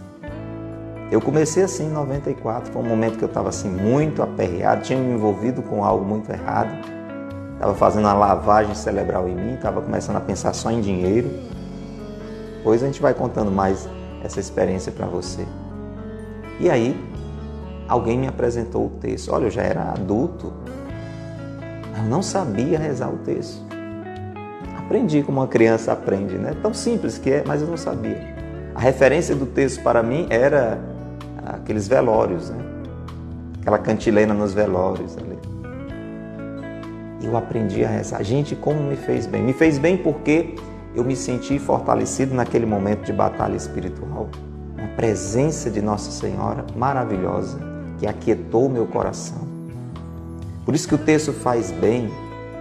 Eu 1.11 1.21
comecei 1.23 1.63
assim 1.63 1.87
em 1.87 1.91
94, 1.91 2.73
foi 2.73 2.83
um 2.83 2.87
momento 2.87 3.17
que 3.17 3.25
eu 3.25 3.29
estava 3.29 3.49
assim 3.49 3.71
muito 3.71 4.23
aperreado, 4.23 4.83
tinha 4.83 4.99
me 4.99 5.15
envolvido 5.15 5.63
com 5.63 5.85
algo 5.85 6.05
muito 6.05 6.31
errado, 6.31 6.77
estava 7.57 7.75
fazendo 7.75 8.05
uma 8.05 8.13
lavagem 8.13 8.75
cerebral 8.75 9.29
em 9.29 9.35
mim, 9.35 9.55
estava 9.55 9.81
começando 9.81 10.17
a 10.17 10.21
pensar 10.21 10.53
só 10.53 10.71
em 10.71 10.81
dinheiro. 10.81 11.31
Depois 12.59 12.83
a 12.83 12.87
gente 12.87 13.01
vai 13.01 13.15
contando 13.15 13.51
mais 13.51 13.89
essa 14.23 14.39
experiência 14.39 14.93
para 14.93 15.07
você. 15.07 15.47
E 16.61 16.69
aí, 16.71 16.95
alguém 17.89 18.19
me 18.19 18.27
apresentou 18.27 18.87
o 18.87 18.91
texto. 18.91 19.33
Olha, 19.33 19.45
eu 19.45 19.51
já 19.51 19.63
era 19.63 19.93
adulto, 19.93 20.53
eu 21.97 22.03
não 22.05 22.23
sabia 22.23 22.79
rezar 22.79 23.09
o 23.09 23.19
texto. 23.19 23.65
Aprendi 24.77 25.23
como 25.23 25.41
uma 25.41 25.49
criança 25.49 25.93
aprende, 25.93 26.37
né? 26.37 26.55
Tão 26.63 26.75
simples 26.75 27.19
que 27.19 27.31
é, 27.31 27.45
mas 27.47 27.63
eu 27.63 27.69
não 27.69 27.77
sabia. 27.77 28.37
A 28.75 28.81
referência 28.81 29.35
do 29.35 29.47
texto 29.47 29.83
para 29.83 30.03
mim 30.03 30.27
era 30.29 30.79
aqueles 31.45 31.89
velórios, 31.89 32.51
né? 32.51 32.59
aquela 33.61 33.79
cantilena 33.79 34.35
nos 34.35 34.53
velórios 34.53 35.17
ali. 35.17 35.56
Eu 37.23 37.37
aprendi 37.37 37.85
a 37.85 37.89
rezar. 37.89 38.23
Gente, 38.23 38.55
como 38.55 38.81
me 38.83 38.97
fez 38.97 39.27
bem? 39.27 39.43
Me 39.43 39.53
fez 39.53 39.79
bem 39.79 39.97
porque 39.97 40.55
eu 40.95 41.05
me 41.05 41.17
senti 41.17 41.59
fortalecido 41.59 42.35
naquele 42.35 42.67
momento 42.67 43.05
de 43.05 43.13
batalha 43.13 43.57
espiritual. 43.57 44.29
Uma 44.77 44.89
presença 44.97 45.71
de 45.71 45.81
Nossa 45.81 46.11
Senhora 46.11 46.65
maravilhosa 46.77 47.59
que 47.99 48.07
aquietou 48.07 48.69
meu 48.69 48.87
coração. 48.87 49.47
Por 50.65 50.75
isso 50.75 50.89
que 50.89 50.95
o 50.95 50.99
texto 50.99 51.33
faz 51.33 51.71
bem 51.71 52.11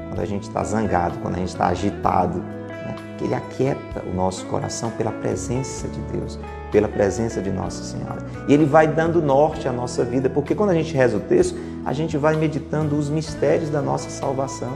quando 0.07 0.21
a 0.21 0.25
gente 0.25 0.43
está 0.43 0.63
zangado, 0.63 1.17
quando 1.19 1.35
a 1.35 1.39
gente 1.39 1.49
está 1.49 1.67
agitado, 1.67 2.39
né? 2.39 2.95
que 3.17 3.25
ele 3.25 3.33
aquieta 3.33 4.03
o 4.05 4.13
nosso 4.13 4.45
coração 4.45 4.91
pela 4.91 5.11
presença 5.11 5.87
de 5.87 5.99
Deus, 6.17 6.39
pela 6.71 6.87
presença 6.87 7.41
de 7.41 7.51
Nossa 7.51 7.83
Senhora. 7.83 8.17
E 8.47 8.53
ele 8.53 8.65
vai 8.65 8.87
dando 8.87 9.21
norte 9.21 9.67
à 9.67 9.71
nossa 9.71 10.03
vida, 10.03 10.29
porque 10.29 10.53
quando 10.55 10.71
a 10.71 10.73
gente 10.73 10.93
reza 10.93 11.17
o 11.17 11.21
texto, 11.21 11.57
a 11.85 11.93
gente 11.93 12.17
vai 12.17 12.35
meditando 12.35 12.97
os 12.97 13.09
mistérios 13.09 13.69
da 13.69 13.81
nossa 13.81 14.09
salvação. 14.09 14.73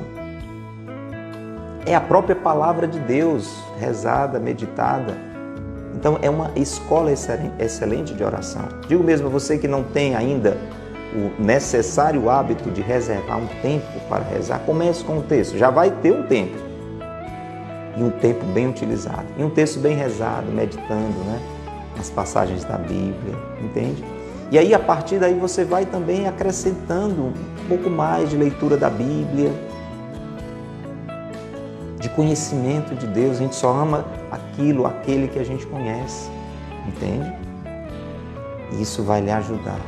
É 1.85 1.95
a 1.95 2.01
própria 2.01 2.35
palavra 2.35 2.87
de 2.87 2.99
Deus 2.99 3.51
rezada, 3.79 4.39
meditada. 4.39 5.17
Então 5.95 6.19
é 6.21 6.29
uma 6.29 6.51
escola 6.55 7.11
excelente 7.11 8.13
de 8.13 8.23
oração. 8.23 8.61
Digo 8.87 9.03
mesmo 9.03 9.27
a 9.27 9.29
você 9.29 9.57
que 9.57 9.67
não 9.67 9.83
tem 9.83 10.15
ainda 10.15 10.57
o 11.13 11.41
necessário 11.41 12.29
hábito 12.29 12.69
de 12.69 12.81
reservar 12.81 13.39
um 13.39 13.47
tempo 13.61 13.99
para 14.07 14.23
rezar, 14.23 14.59
comece 14.59 15.03
com 15.03 15.17
o 15.17 15.21
texto. 15.23 15.57
Já 15.57 15.69
vai 15.69 15.89
ter 15.89 16.11
um 16.11 16.23
tempo. 16.23 16.55
E 17.97 18.03
um 18.03 18.11
tempo 18.11 18.45
bem 18.45 18.69
utilizado. 18.69 19.25
E 19.37 19.43
um 19.43 19.49
texto 19.49 19.79
bem 19.79 19.95
rezado, 19.95 20.51
meditando, 20.51 21.17
né? 21.25 21.41
As 21.99 22.09
passagens 22.09 22.63
da 22.63 22.77
Bíblia, 22.77 23.35
entende? 23.61 24.03
E 24.51 24.57
aí, 24.57 24.73
a 24.73 24.79
partir 24.79 25.19
daí, 25.19 25.35
você 25.35 25.63
vai 25.63 25.85
também 25.85 26.27
acrescentando 26.27 27.21
um 27.21 27.67
pouco 27.67 27.89
mais 27.89 28.29
de 28.31 28.37
leitura 28.37 28.77
da 28.77 28.89
Bíblia, 28.89 29.51
de 31.99 32.09
conhecimento 32.09 32.95
de 32.95 33.05
Deus. 33.05 33.37
A 33.37 33.39
gente 33.41 33.55
só 33.55 33.71
ama 33.71 34.05
aquilo, 34.31 34.87
aquele 34.87 35.27
que 35.27 35.37
a 35.37 35.43
gente 35.43 35.67
conhece. 35.67 36.31
Entende? 36.87 37.31
E 38.71 38.81
isso 38.81 39.03
vai 39.03 39.21
lhe 39.21 39.29
ajudar 39.29 39.79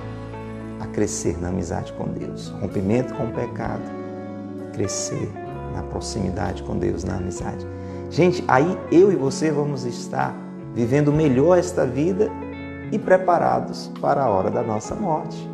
a 0.80 0.86
crescer 0.88 1.41
na 1.41 1.47
amizade 1.47 1.91
com 1.93 2.06
Deus. 2.10 2.50
Rompimento 2.62 3.15
com 3.15 3.26
o 3.26 3.32
pecado, 3.32 3.82
crescer 4.74 5.32
na 5.74 5.82
proximidade 5.82 6.62
com 6.62 6.78
Deus, 6.78 7.04
na 7.04 7.15
amizade. 7.15 7.65
Gente, 8.12 8.43
aí 8.47 8.78
eu 8.91 9.12
e 9.12 9.15
você 9.15 9.50
vamos 9.50 9.86
estar 9.86 10.36
vivendo 10.73 11.12
melhor 11.12 11.57
esta 11.57 11.86
vida 11.86 12.29
e 12.91 12.99
preparados 12.99 13.91
para 14.01 14.23
a 14.23 14.29
hora 14.29 14.49
da 14.49 14.62
nossa 14.62 14.95
morte, 14.95 15.49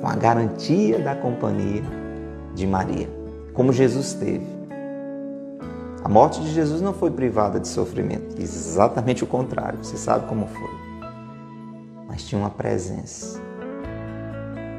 com 0.00 0.08
a 0.08 0.14
garantia 0.14 0.98
da 0.98 1.14
companhia 1.14 1.82
de 2.54 2.66
Maria, 2.66 3.08
como 3.52 3.72
Jesus 3.72 4.14
teve. 4.14 4.46
A 6.04 6.08
morte 6.08 6.40
de 6.40 6.52
Jesus 6.52 6.80
não 6.82 6.92
foi 6.92 7.10
privada 7.10 7.58
de 7.58 7.66
sofrimento, 7.66 8.40
exatamente 8.40 9.24
o 9.24 9.26
contrário, 9.26 9.78
você 9.82 9.96
sabe 9.96 10.26
como 10.26 10.46
foi. 10.46 10.70
Mas 12.06 12.24
tinha 12.24 12.38
uma 12.38 12.50
presença. 12.50 13.40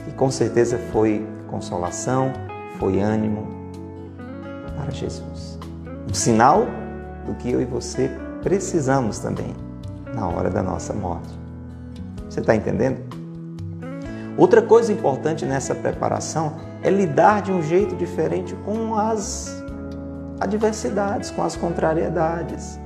E 0.07 0.11
com 0.11 0.29
certeza 0.29 0.77
foi 0.91 1.25
consolação, 1.49 2.31
foi 2.77 2.99
ânimo 2.99 3.47
para 4.77 4.91
Jesus. 4.91 5.57
Um 6.09 6.13
sinal 6.13 6.67
do 7.25 7.33
que 7.33 7.51
eu 7.51 7.59
e 7.59 7.65
você 7.65 8.09
precisamos 8.45 9.17
também 9.17 9.55
na 10.13 10.27
hora 10.27 10.51
da 10.51 10.61
nossa 10.61 10.93
morte. 10.93 11.33
Você 12.29 12.41
está 12.41 12.55
entendendo? 12.55 12.99
Outra 14.37 14.61
coisa 14.61 14.93
importante 14.93 15.47
nessa 15.47 15.73
preparação 15.73 16.53
é 16.83 16.91
lidar 16.91 17.41
de 17.41 17.51
um 17.51 17.63
jeito 17.63 17.95
diferente 17.95 18.53
com 18.63 18.93
as 18.93 19.65
adversidades, 20.39 21.31
com 21.31 21.41
as 21.41 21.55
contrariedades. 21.55 22.79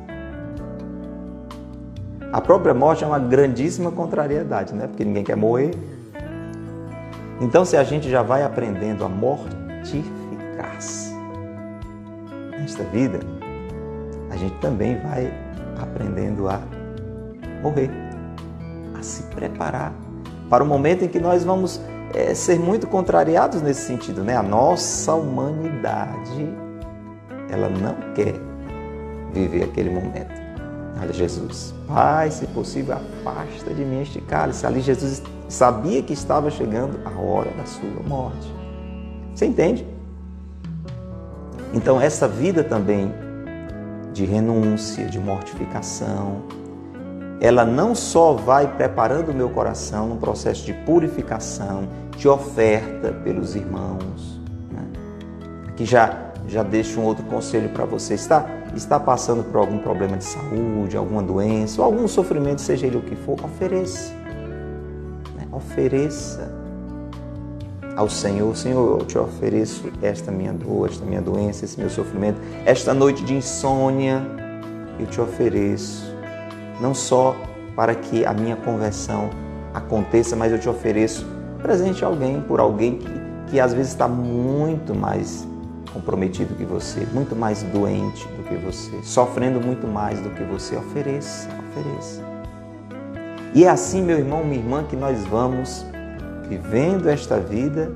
A 2.32 2.40
própria 2.40 2.74
morte 2.74 3.04
é 3.04 3.08
uma 3.08 3.20
grandíssima 3.20 3.92
contrariedade, 3.92 4.74
né? 4.74 4.88
Porque 4.88 5.04
ninguém 5.04 5.26
quer 5.26 5.36
morrer. 5.36 5.72
Então, 7.42 7.66
se 7.66 7.76
a 7.76 7.84
gente 7.84 8.10
já 8.10 8.24
vai 8.24 8.44
aprendendo 8.44 9.04
a 9.04 9.10
mortificar-se 9.10 11.14
nesta 12.58 12.86
vida, 12.86 13.20
a 14.30 14.38
gente 14.38 14.56
também 14.60 14.98
vai 15.02 15.49
aprendendo 15.82 16.50
a 16.50 16.62
morrer, 17.62 17.90
a 18.98 19.02
se 19.02 19.24
preparar 19.24 19.94
para 20.50 20.64
o 20.64 20.68
momento 20.68 21.06
em 21.06 21.08
que 21.08 21.20
nós 21.20 21.44
vamos 21.44 21.80
é, 22.14 22.34
ser 22.34 22.60
muito 22.60 22.88
contrariados 22.88 23.62
nesse 23.62 23.82
sentido, 23.82 24.24
né? 24.24 24.36
A 24.36 24.44
nossa 24.44 25.14
humanidade, 25.14 26.50
ela 27.50 27.70
não 27.70 27.96
quer 28.14 28.34
viver 29.34 29.64
aquele 29.64 29.90
momento. 29.90 30.40
Olha 31.02 31.14
Jesus, 31.14 31.74
Pai, 31.88 32.30
se 32.32 32.46
possível, 32.48 32.96
afasta 32.96 33.74
de 33.74 33.86
mim 33.86 34.02
este 34.02 34.20
cálice. 34.22 34.66
Ali 34.66 34.82
Jesus 34.82 35.22
sabia 35.48 36.02
que 36.02 36.14
estava 36.14 36.50
chegando 36.50 37.00
a 37.06 37.20
hora 37.20 37.52
da 37.52 37.66
sua 37.66 38.04
morte. 38.06 38.54
Você 39.34 39.46
entende? 39.46 39.88
Então 41.74 42.02
essa 42.02 42.28
vida 42.28 42.64
também 42.64 43.14
de 44.14 44.26
renúncia, 44.26 45.06
de 45.06 45.20
mortificação, 45.20 46.44
ela 47.42 47.64
não 47.64 47.96
só 47.96 48.34
vai 48.34 48.68
preparando 48.76 49.30
o 49.30 49.34
meu 49.34 49.50
coração 49.50 50.08
num 50.08 50.18
processo 50.18 50.66
de 50.66 50.74
purificação, 50.74 51.88
de 52.18 52.28
oferta 52.28 53.14
pelos 53.24 53.56
irmãos. 53.56 54.42
Né? 54.72 54.84
Aqui 55.70 55.86
já, 55.86 56.32
já 56.48 56.64
deixo 56.64 57.00
um 57.00 57.06
outro 57.06 57.24
conselho 57.26 57.70
para 57.70 57.86
você. 57.86 58.14
Está, 58.16 58.46
está 58.76 59.00
passando 59.00 59.44
por 59.46 59.60
algum 59.60 59.80
problema 59.80 60.18
de 60.18 60.26
saúde, 60.26 60.98
alguma 60.98 61.24
doença, 61.24 61.82
ou 61.82 61.86
algum 61.86 62.08
sofrimento, 62.08 62.60
seja 62.60 62.88
ele 62.88 62.98
o 62.98 63.02
que 63.02 63.16
for, 63.16 63.38
ofereça. 63.42 64.14
Né? 65.36 65.48
Ofereça 65.52 66.49
ao 68.00 68.10
Senhor, 68.10 68.56
Senhor, 68.56 69.02
eu 69.02 69.06
te 69.06 69.18
ofereço 69.18 69.92
esta 70.02 70.32
minha 70.32 70.54
dor, 70.54 70.88
esta 70.88 71.04
minha 71.04 71.22
doença, 71.22 71.66
esse 71.66 71.78
meu 71.78 71.90
sofrimento, 71.90 72.40
esta 72.66 72.94
noite 72.94 73.26
de 73.26 73.34
insônia, 73.34 74.26
eu 74.98 75.06
te 75.06 75.20
ofereço 75.20 76.16
não 76.80 76.94
só 76.94 77.36
para 77.76 77.94
que 77.94 78.24
a 78.24 78.32
minha 78.32 78.56
conversão 78.56 79.30
aconteça, 79.74 80.34
mas 80.34 80.54
eu 80.54 80.58
te 80.58 80.70
ofereço 80.70 81.28
presente 81.62 82.06
a 82.06 82.08
alguém, 82.08 82.40
por 82.40 82.62
alguém 82.62 83.00
que, 83.00 83.12
que 83.52 83.60
às 83.60 83.74
vezes 83.74 83.92
está 83.92 84.08
muito 84.08 84.96
mais 84.96 85.46
comprometido 85.92 86.56
que 86.56 86.64
você, 86.64 87.06
muito 87.14 87.36
mais 87.36 87.64
doente 87.64 88.26
do 88.30 88.44
que 88.44 88.56
você, 88.56 88.98
sofrendo 89.04 89.60
muito 89.60 89.86
mais 89.86 90.22
do 90.22 90.30
que 90.30 90.44
você. 90.46 90.78
Ofereça, 90.78 91.50
ofereça. 91.70 92.24
E 93.54 93.66
é 93.66 93.70
assim, 93.70 94.02
meu 94.02 94.18
irmão, 94.18 94.42
minha 94.42 94.62
irmã, 94.62 94.86
que 94.86 94.96
nós 94.96 95.26
vamos 95.26 95.89
vivendo 96.50 97.08
esta 97.08 97.40
vida 97.40 97.92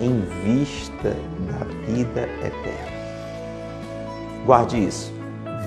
em 0.00 0.20
vista 0.44 1.16
da 1.50 1.64
vida 1.86 2.28
eterna. 2.44 2.96
Guarde 4.44 4.76
isso. 4.84 5.12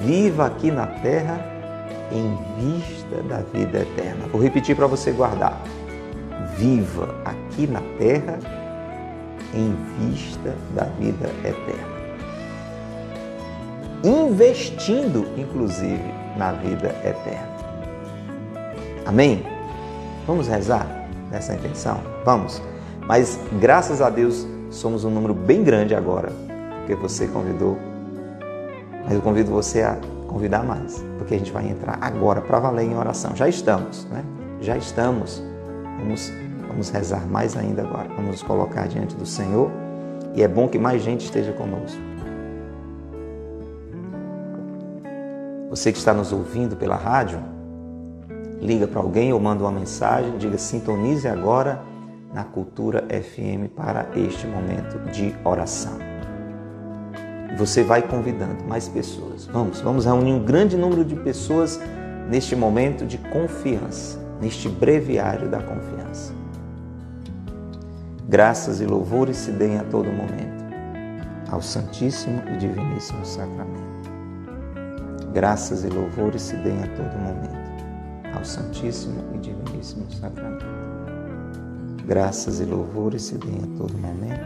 Viva 0.01 0.45
aqui 0.45 0.71
na 0.71 0.85
terra 0.85 1.43
em 2.11 2.37
vista 2.57 3.23
da 3.23 3.37
vida 3.37 3.79
eterna. 3.79 4.27
Vou 4.31 4.41
repetir 4.41 4.75
para 4.75 4.85
você 4.87 5.11
guardar. 5.11 5.59
Viva 6.55 7.15
aqui 7.25 7.65
na 7.65 7.81
terra 7.97 8.39
em 9.53 9.75
vista 9.97 10.55
da 10.75 10.83
vida 10.83 11.29
eterna. 11.43 11.99
Investindo, 14.03 15.27
inclusive, 15.35 16.13
na 16.37 16.53
vida 16.53 16.89
eterna. 17.03 17.49
Amém? 19.05 19.43
Vamos 20.25 20.47
rezar 20.47 20.98
nessa 21.31 21.53
intenção? 21.53 22.01
Vamos. 22.25 22.61
Mas 23.07 23.39
graças 23.59 24.01
a 24.01 24.09
Deus 24.09 24.47
somos 24.69 25.03
um 25.03 25.09
número 25.09 25.33
bem 25.33 25.63
grande 25.63 25.95
agora, 25.95 26.31
porque 26.79 26.95
você 26.95 27.27
convidou. 27.27 27.77
Mas 29.03 29.13
eu 29.13 29.21
convido 29.21 29.51
você 29.51 29.81
a 29.81 29.97
convidar 30.27 30.63
mais, 30.63 31.03
porque 31.17 31.33
a 31.33 31.37
gente 31.37 31.51
vai 31.51 31.67
entrar 31.67 31.97
agora 32.01 32.41
para 32.41 32.59
valer 32.59 32.85
em 32.85 32.95
oração. 32.95 33.35
Já 33.35 33.47
estamos, 33.47 34.05
né? 34.05 34.23
Já 34.61 34.77
estamos. 34.77 35.43
Vamos, 35.97 36.31
vamos 36.67 36.89
rezar 36.89 37.27
mais 37.27 37.57
ainda 37.57 37.81
agora. 37.81 38.07
Vamos 38.09 38.31
nos 38.31 38.43
colocar 38.43 38.87
diante 38.87 39.15
do 39.15 39.25
Senhor 39.25 39.71
e 40.35 40.43
é 40.43 40.47
bom 40.47 40.67
que 40.67 40.77
mais 40.77 41.01
gente 41.01 41.25
esteja 41.25 41.51
conosco. 41.53 41.99
Você 45.69 45.91
que 45.91 45.97
está 45.97 46.13
nos 46.13 46.31
ouvindo 46.31 46.75
pela 46.75 46.95
rádio, 46.95 47.39
liga 48.61 48.87
para 48.87 48.99
alguém 48.99 49.31
ou 49.33 49.39
manda 49.39 49.63
uma 49.63 49.71
mensagem, 49.71 50.37
diga 50.37 50.57
sintonize 50.57 51.27
agora 51.27 51.81
na 52.33 52.43
Cultura 52.43 53.07
FM 53.09 53.73
para 53.75 54.07
este 54.15 54.45
momento 54.45 54.99
de 55.11 55.33
oração 55.43 56.09
você 57.59 57.83
vai 57.83 58.01
convidando 58.01 58.63
mais 58.65 58.87
pessoas. 58.87 59.45
Vamos, 59.45 59.81
vamos 59.81 60.05
reunir 60.05 60.31
um 60.31 60.43
grande 60.43 60.77
número 60.77 61.03
de 61.03 61.15
pessoas 61.15 61.79
neste 62.29 62.55
momento 62.55 63.05
de 63.05 63.17
confiança, 63.17 64.17
neste 64.39 64.69
breviário 64.69 65.49
da 65.49 65.59
confiança. 65.59 66.33
Graças 68.29 68.79
e 68.79 68.85
louvores 68.85 69.35
se 69.35 69.51
deem 69.51 69.77
a 69.77 69.83
todo 69.83 70.05
momento 70.05 70.59
ao 71.51 71.61
Santíssimo 71.61 72.41
e 72.53 72.57
Diviníssimo 72.57 73.25
Sacramento. 73.25 73.89
Graças 75.33 75.83
e 75.83 75.89
louvores 75.89 76.43
se 76.43 76.55
deem 76.57 76.81
a 76.83 76.87
todo 76.87 77.17
momento 77.17 77.58
ao 78.39 78.45
Santíssimo 78.45 79.21
e 79.35 79.37
Diviníssimo 79.37 80.09
Sacramento. 80.09 80.65
Graças 82.05 82.61
e 82.61 82.65
louvores 82.65 83.23
se 83.23 83.37
deem 83.37 83.57
a 83.57 83.77
todo 83.77 83.93
momento 83.97 84.39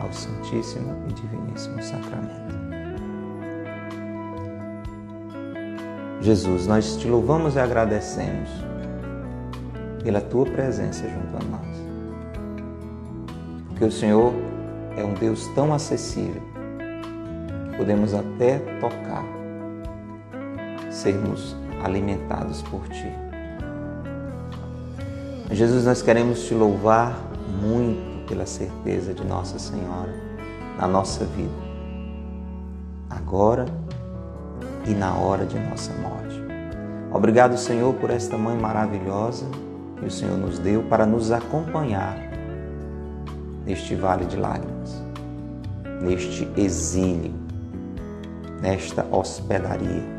ao 0.00 0.12
Santíssimo 0.12 0.94
e 1.08 1.12
Diviníssimo 1.12 1.82
Sacramento. 1.82 2.56
Jesus, 6.20 6.68
nós 6.68 6.96
te 6.96 7.08
louvamos 7.08 7.56
e 7.56 7.58
agradecemos 7.58 8.48
pela 10.04 10.20
tua 10.20 10.46
presença 10.46 11.02
junto 11.08 11.36
a 11.36 11.50
nós. 11.50 11.76
Porque 13.68 13.84
o 13.84 13.92
Senhor 13.92 14.32
é 14.96 15.04
um 15.04 15.14
Deus 15.14 15.48
tão 15.48 15.74
acessível 15.74 16.40
podemos 17.76 18.14
até 18.14 18.58
tocar, 18.80 19.22
sermos 20.90 21.54
alimentados 21.86 22.62
por 22.62 22.86
ti. 22.88 23.10
Jesus, 25.50 25.84
nós 25.84 26.02
queremos 26.02 26.44
te 26.44 26.54
louvar 26.54 27.16
muito 27.62 28.26
pela 28.26 28.44
certeza 28.44 29.14
de 29.14 29.24
Nossa 29.24 29.58
Senhora 29.58 30.12
na 30.76 30.86
nossa 30.86 31.24
vida, 31.24 31.54
agora 33.08 33.64
e 34.86 34.90
na 34.90 35.14
hora 35.14 35.46
de 35.46 35.58
nossa 35.58 35.92
morte. 35.94 36.38
Obrigado, 37.12 37.56
Senhor, 37.56 37.94
por 37.94 38.10
esta 38.10 38.36
mãe 38.36 38.58
maravilhosa 38.58 39.46
que 39.98 40.04
o 40.04 40.10
Senhor 40.10 40.36
nos 40.36 40.58
deu 40.58 40.82
para 40.82 41.06
nos 41.06 41.30
acompanhar 41.30 42.18
neste 43.64 43.94
vale 43.94 44.26
de 44.26 44.36
lágrimas, 44.36 45.02
neste 46.02 46.46
exílio, 46.56 47.32
nesta 48.60 49.06
hospedaria. 49.10 50.15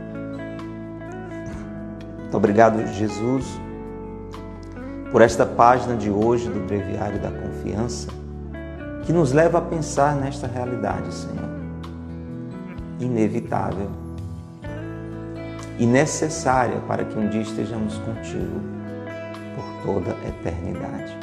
Obrigado, 2.32 2.86
Jesus, 2.94 3.46
por 5.12 5.22
esta 5.22 5.46
página 5.46 5.96
de 5.96 6.10
hoje 6.10 6.50
do 6.50 6.60
Breviário 6.68 7.20
da 7.22 7.32
Confiança, 7.32 8.10
que 9.04 9.14
nos 9.14 9.32
leva 9.32 9.60
a 9.60 9.62
pensar 9.62 10.16
nesta 10.16 10.46
realidade, 10.46 11.14
Senhor. 11.14 11.48
Inevitável 13.00 13.90
e 15.80 15.86
necessária 15.86 16.80
para 16.88 17.06
que 17.06 17.18
um 17.18 17.30
dia 17.30 17.42
estejamos 17.42 17.98
contigo 18.00 18.60
por 19.56 19.94
toda 19.94 20.12
a 20.12 20.28
eternidade. 20.28 21.18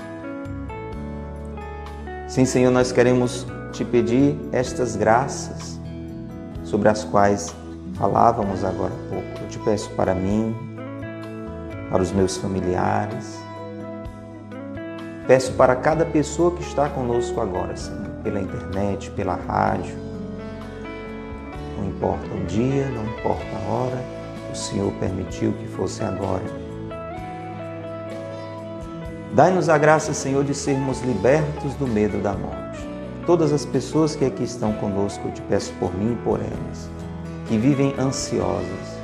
Sim, 2.29 2.45
Senhor, 2.45 2.71
nós 2.71 2.93
queremos 2.93 3.47
te 3.73 3.85
pedir 3.85 4.38
estas 4.53 4.97
graças 4.97 5.79
sobre 6.62 6.88
as 6.88 7.05
quais 7.05 7.55
falávamos 7.95 8.64
agora 8.64 8.93
há 8.93 9.11
pouco. 9.11 9.43
Eu 9.43 9.49
te 9.49 9.59
peço 9.59 9.90
para 9.90 10.14
mim, 10.14 10.55
para 11.94 12.02
os 12.02 12.11
meus 12.11 12.37
familiares. 12.37 13.38
Peço 15.28 15.52
para 15.52 15.76
cada 15.76 16.04
pessoa 16.04 16.50
que 16.50 16.61
está 16.61 16.88
conosco 16.88 17.40
agora, 17.40 17.76
Senhor, 17.76 18.11
pela 18.24 18.40
internet, 18.40 19.12
pela 19.12 19.37
rádio. 19.37 19.94
Não 21.78 21.87
importa 21.87 22.26
o 22.35 22.44
dia, 22.46 22.88
não 22.88 23.04
importa 23.04 23.44
a 23.44 23.72
hora, 23.72 24.04
o 24.52 24.57
Senhor 24.57 24.92
permitiu 24.94 25.52
que 25.52 25.68
fosse 25.68 26.02
agora 26.02 26.42
Dai-nos 29.33 29.68
a 29.68 29.78
graça, 29.78 30.12
Senhor, 30.12 30.42
de 30.42 30.52
sermos 30.52 31.00
libertos 31.00 31.74
do 31.74 31.87
medo 31.87 32.20
da 32.20 32.33
morte. 32.33 32.88
Todas 33.24 33.52
as 33.52 33.64
pessoas 33.64 34.16
que 34.16 34.24
aqui 34.24 34.42
estão 34.42 34.72
conosco, 34.74 35.28
eu 35.28 35.33
te 35.33 35.42
peço 35.42 35.72
por 35.74 35.94
mim 35.94 36.14
e 36.14 36.24
por 36.24 36.40
elas, 36.40 36.90
que 37.46 37.57
vivem 37.57 37.94
ansiosas, 38.00 38.98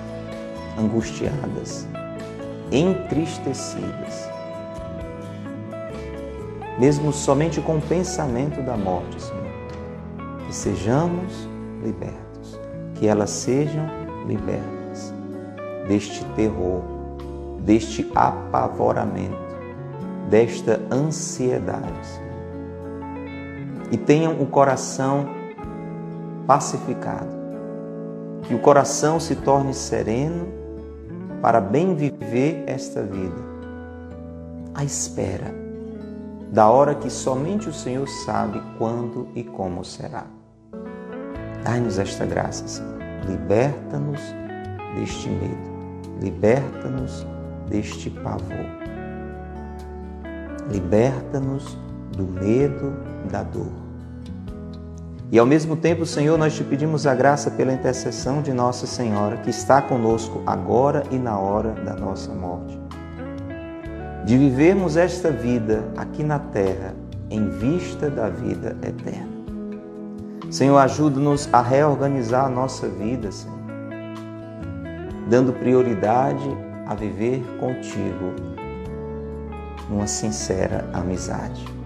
angustiadas, 0.76 1.86
entristecidas, 2.72 4.28
mesmo 6.78 7.12
somente 7.12 7.60
com 7.60 7.76
o 7.76 7.82
pensamento 7.82 8.62
da 8.62 8.76
morte, 8.76 9.20
Senhor, 9.20 9.50
que 10.46 10.54
sejamos 10.54 11.48
libertos, 11.82 12.58
que 12.94 13.06
elas 13.06 13.30
sejam 13.30 13.86
libertas 14.26 15.12
deste 15.88 16.24
terror, 16.36 16.82
deste 17.64 18.10
apavoramento 18.14 19.50
desta 20.30 20.80
ansiedade. 20.90 22.22
E 23.90 23.96
tenham 23.96 24.40
o 24.40 24.46
coração 24.46 25.28
pacificado. 26.46 27.40
Que 28.42 28.54
o 28.54 28.58
coração 28.60 29.18
se 29.18 29.34
torne 29.34 29.74
sereno 29.74 30.46
para 31.40 31.60
bem 31.60 31.94
viver 31.94 32.64
esta 32.66 33.02
vida. 33.02 33.50
À 34.74 34.84
espera 34.84 35.60
da 36.52 36.68
hora 36.68 36.94
que 36.94 37.08
somente 37.08 37.68
o 37.68 37.72
Senhor 37.72 38.08
sabe 38.24 38.60
quando 38.76 39.28
e 39.34 39.44
como 39.44 39.84
será. 39.84 40.26
Dai-nos 41.62 41.98
esta 41.98 42.26
graça, 42.26 42.66
Senhor. 42.66 42.98
Liberta-nos 43.28 44.20
deste 44.96 45.28
medo. 45.28 45.70
Liberta-nos 46.20 47.26
deste 47.68 48.10
pavor. 48.10 48.66
Liberta-nos 50.70 51.78
do 52.16 52.24
medo, 52.24 52.96
da 53.30 53.42
dor. 53.42 53.89
E 55.32 55.38
ao 55.38 55.46
mesmo 55.46 55.76
tempo, 55.76 56.04
Senhor, 56.04 56.36
nós 56.36 56.56
te 56.56 56.64
pedimos 56.64 57.06
a 57.06 57.14
graça 57.14 57.52
pela 57.52 57.72
intercessão 57.72 58.42
de 58.42 58.52
Nossa 58.52 58.84
Senhora, 58.84 59.36
que 59.36 59.50
está 59.50 59.80
conosco 59.80 60.42
agora 60.44 61.04
e 61.08 61.16
na 61.16 61.38
hora 61.38 61.70
da 61.70 61.94
nossa 61.94 62.34
morte. 62.34 62.76
De 64.24 64.36
vivermos 64.36 64.96
esta 64.96 65.30
vida 65.30 65.84
aqui 65.96 66.24
na 66.24 66.40
terra 66.40 66.96
em 67.30 67.48
vista 67.48 68.10
da 68.10 68.28
vida 68.28 68.76
eterna. 68.82 69.30
Senhor, 70.50 70.78
ajuda-nos 70.78 71.48
a 71.52 71.62
reorganizar 71.62 72.46
a 72.46 72.50
nossa 72.50 72.88
vida, 72.88 73.30
Senhor, 73.30 73.56
dando 75.28 75.52
prioridade 75.52 76.50
a 76.88 76.94
viver 76.96 77.40
contigo 77.60 78.34
numa 79.88 80.08
sincera 80.08 80.88
amizade. 80.92 81.79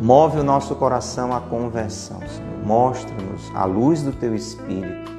Move 0.00 0.38
o 0.38 0.42
nosso 0.42 0.74
coração 0.76 1.34
à 1.34 1.40
conversão, 1.42 2.18
Senhor. 2.20 2.50
Mostra-nos, 2.64 3.54
à 3.54 3.66
luz 3.66 4.02
do 4.02 4.12
Teu 4.12 4.34
Espírito, 4.34 5.10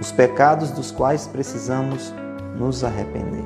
os 0.00 0.12
pecados 0.12 0.70
dos 0.70 0.92
quais 0.92 1.26
precisamos 1.26 2.14
nos 2.56 2.84
arrepender. 2.84 3.44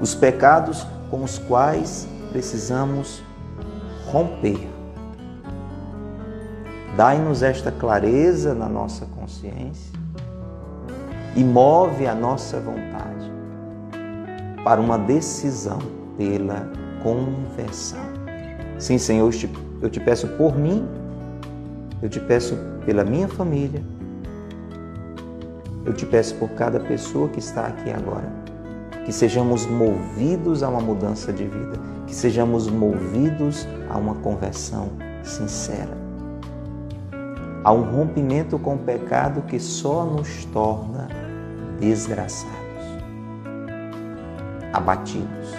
Os 0.00 0.14
pecados 0.14 0.86
com 1.10 1.22
os 1.22 1.38
quais 1.38 2.08
precisamos 2.30 3.22
romper. 4.06 4.68
Dai-nos 6.96 7.42
esta 7.42 7.70
clareza 7.70 8.54
na 8.54 8.68
nossa 8.68 9.04
consciência 9.06 9.92
e 11.36 11.44
move 11.44 12.06
a 12.06 12.14
nossa 12.14 12.58
vontade 12.58 13.30
para 14.64 14.80
uma 14.80 14.96
decisão 14.96 15.78
pela 16.16 16.70
conversão. 17.02 18.13
Sim, 18.78 18.98
Senhor, 18.98 19.32
eu 19.80 19.90
te, 19.90 20.00
peço 20.00 20.28
por 20.28 20.56
mim, 20.56 20.86
eu 22.02 22.08
te 22.08 22.20
peço 22.20 22.56
pela 22.84 23.04
minha 23.04 23.28
família, 23.28 23.82
eu 25.84 25.92
te 25.92 26.04
peço 26.04 26.34
por 26.36 26.50
cada 26.50 26.80
pessoa 26.80 27.28
que 27.28 27.38
está 27.38 27.66
aqui 27.66 27.90
agora, 27.90 28.30
que 29.04 29.12
sejamos 29.12 29.66
movidos 29.66 30.62
a 30.62 30.68
uma 30.68 30.80
mudança 30.80 31.32
de 31.32 31.44
vida, 31.44 31.78
que 32.06 32.14
sejamos 32.14 32.68
movidos 32.68 33.66
a 33.88 33.96
uma 33.96 34.14
conversão 34.16 34.90
sincera, 35.22 35.96
a 37.62 37.72
um 37.72 37.82
rompimento 37.82 38.58
com 38.58 38.74
o 38.74 38.78
pecado 38.78 39.42
que 39.42 39.58
só 39.58 40.04
nos 40.04 40.44
torna 40.46 41.08
desgraçados 41.80 42.64
abatidos, 44.74 45.54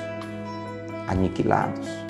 aniquilados. 1.08 2.05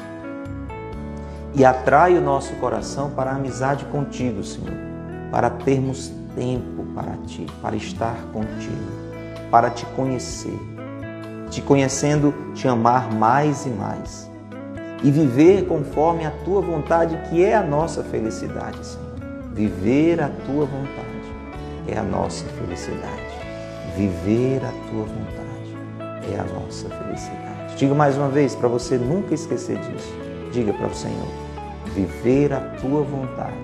E 1.56 1.64
atrai 1.64 2.18
o 2.18 2.22
nosso 2.22 2.54
coração 2.56 3.12
para 3.12 3.32
a 3.32 3.36
amizade 3.36 3.86
contigo, 3.86 4.44
Senhor, 4.44 4.74
para 5.32 5.50
termos 5.50 6.12
tempo 6.36 6.84
para 6.94 7.16
ti, 7.26 7.46
para 7.62 7.76
estar 7.76 8.18
contigo, 8.34 8.92
para 9.50 9.70
te 9.70 9.86
conhecer, 9.88 10.60
te 11.50 11.62
conhecendo, 11.62 12.34
te 12.54 12.68
amar 12.68 13.10
mais 13.12 13.66
e 13.66 13.70
mais 13.70 14.30
e 15.04 15.12
viver 15.12 15.68
conforme 15.68 16.26
a 16.26 16.32
tua 16.44 16.62
vontade, 16.62 17.16
que 17.30 17.44
é 17.44 17.56
a 17.56 17.62
nossa 17.62 18.04
felicidade, 18.04 18.84
Senhor. 18.84 19.06
Viver 19.54 20.22
a 20.22 20.30
tua 20.30 20.66
vontade 20.66 21.06
é 21.88 21.98
a 21.98 22.04
nossa 22.04 22.46
felicidade. 22.46 23.36
Viver 23.96 24.62
a 24.66 24.72
tua 24.90 25.04
vontade 25.06 26.34
é 26.34 26.40
a 26.40 26.44
nossa 26.44 26.90
felicidade. 26.90 27.76
Diga 27.78 27.94
mais 27.94 28.18
uma 28.18 28.30
vez 28.30 28.56
para 28.56 28.68
você 28.68 28.98
nunca 28.98 29.34
esquecer 29.34 29.78
disso. 29.78 30.12
Diga 30.52 30.74
para 30.74 30.88
o 30.88 30.96
Senhor: 30.96 31.45
viver 31.96 32.52
a 32.52 32.60
tua 32.82 33.02
vontade 33.02 33.56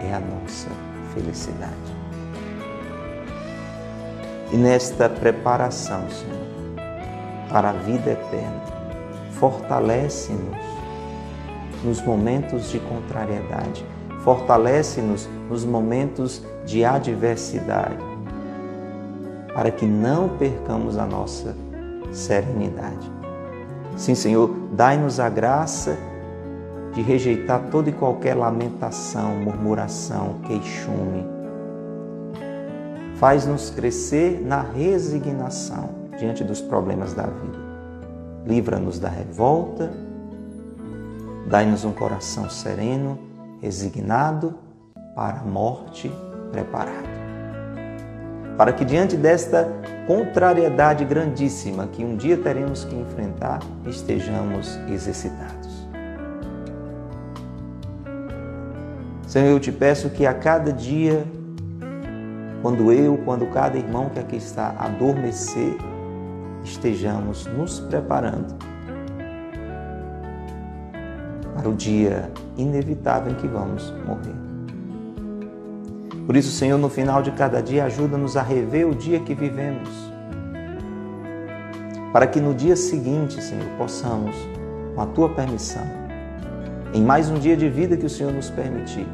é 0.00 0.12
a 0.12 0.18
nossa 0.18 0.68
felicidade. 1.14 1.72
E 4.52 4.56
nesta 4.56 5.08
preparação, 5.08 6.04
Senhor, 6.10 6.42
para 7.48 7.70
a 7.70 7.72
vida 7.72 8.10
eterna, 8.10 8.60
fortalece-nos 9.38 10.58
nos 11.84 12.02
momentos 12.02 12.70
de 12.70 12.80
contrariedade, 12.80 13.86
fortalece-nos 14.24 15.28
nos 15.48 15.64
momentos 15.64 16.42
de 16.66 16.84
adversidade 16.84 18.12
para 19.54 19.70
que 19.70 19.86
não 19.86 20.28
percamos 20.30 20.96
a 20.98 21.06
nossa 21.06 21.54
serenidade. 22.10 23.10
Sim, 23.96 24.14
Senhor, 24.14 24.50
dai-nos 24.72 25.20
a 25.20 25.28
graça 25.28 25.96
de 26.92 27.02
rejeitar 27.02 27.68
toda 27.70 27.90
e 27.90 27.92
qualquer 27.92 28.34
lamentação, 28.34 29.36
murmuração, 29.36 30.40
queixume. 30.46 31.24
Faz-nos 33.16 33.70
crescer 33.70 34.40
na 34.44 34.60
resignação 34.62 35.90
diante 36.18 36.44
dos 36.44 36.60
problemas 36.60 37.14
da 37.14 37.24
vida. 37.24 37.58
Livra-nos 38.46 38.98
da 38.98 39.08
revolta, 39.08 39.90
dai-nos 41.46 41.84
um 41.84 41.92
coração 41.92 42.50
sereno, 42.50 43.18
resignado 43.60 44.54
para 45.14 45.38
a 45.40 45.44
morte 45.44 46.10
preparado 46.50 47.22
para 48.56 48.72
que 48.72 48.84
diante 48.84 49.16
desta 49.16 49.68
contrariedade 50.06 51.04
grandíssima 51.04 51.86
que 51.86 52.04
um 52.04 52.16
dia 52.16 52.36
teremos 52.36 52.84
que 52.84 52.94
enfrentar, 52.94 53.60
estejamos 53.86 54.78
exercitados. 54.88 55.61
Senhor, 59.32 59.48
eu 59.48 59.58
te 59.58 59.72
peço 59.72 60.10
que 60.10 60.26
a 60.26 60.34
cada 60.34 60.70
dia, 60.70 61.24
quando 62.60 62.92
eu, 62.92 63.16
quando 63.24 63.46
cada 63.46 63.78
irmão 63.78 64.10
que 64.10 64.18
aqui 64.18 64.36
está 64.36 64.74
adormecer, 64.78 65.74
estejamos 66.62 67.46
nos 67.46 67.80
preparando 67.80 68.54
para 71.56 71.66
o 71.66 71.74
dia 71.74 72.30
inevitável 72.58 73.32
em 73.32 73.34
que 73.36 73.48
vamos 73.48 73.90
morrer. 74.06 74.36
Por 76.26 76.36
isso, 76.36 76.50
Senhor, 76.50 76.76
no 76.76 76.90
final 76.90 77.22
de 77.22 77.30
cada 77.30 77.62
dia, 77.62 77.86
ajuda-nos 77.86 78.36
a 78.36 78.42
rever 78.42 78.86
o 78.86 78.94
dia 78.94 79.18
que 79.18 79.34
vivemos, 79.34 79.88
para 82.12 82.26
que 82.26 82.38
no 82.38 82.52
dia 82.52 82.76
seguinte, 82.76 83.42
Senhor, 83.42 83.64
possamos, 83.78 84.36
com 84.94 85.00
a 85.00 85.06
tua 85.06 85.30
permissão, 85.30 86.01
em 86.94 87.02
mais 87.02 87.30
um 87.30 87.38
dia 87.38 87.56
de 87.56 87.68
vida 87.70 87.96
que 87.96 88.04
o 88.04 88.10
Senhor 88.10 88.32
nos 88.32 88.50
permitir, 88.50 89.06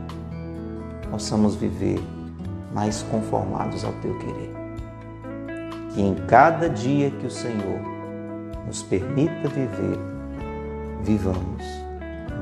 possamos 1.11 1.55
viver 1.55 2.01
mais 2.75 3.03
conformados 3.05 3.85
ao 3.85 3.93
teu 3.95 4.19
querer. 4.19 4.53
Que 5.95 6.03
em 6.03 6.15
cada 6.27 6.69
dia 6.69 7.11
que 7.11 7.27
o 7.27 7.31
Senhor 7.31 7.81
nos 8.67 8.83
permita 8.83 9.49
viver, 9.49 9.99
vivamos 11.03 11.65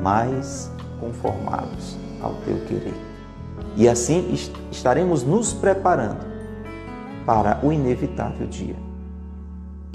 mais 0.03 0.71
conformados 0.99 1.97
ao 2.23 2.35
teu 2.37 2.57
querer. 2.67 2.95
E 3.77 3.89
assim 3.89 4.35
estaremos 4.71 5.23
nos 5.23 5.53
preparando 5.53 6.25
para 7.27 7.61
o 7.63 7.71
inevitável 7.71 8.47
dia 8.47 8.77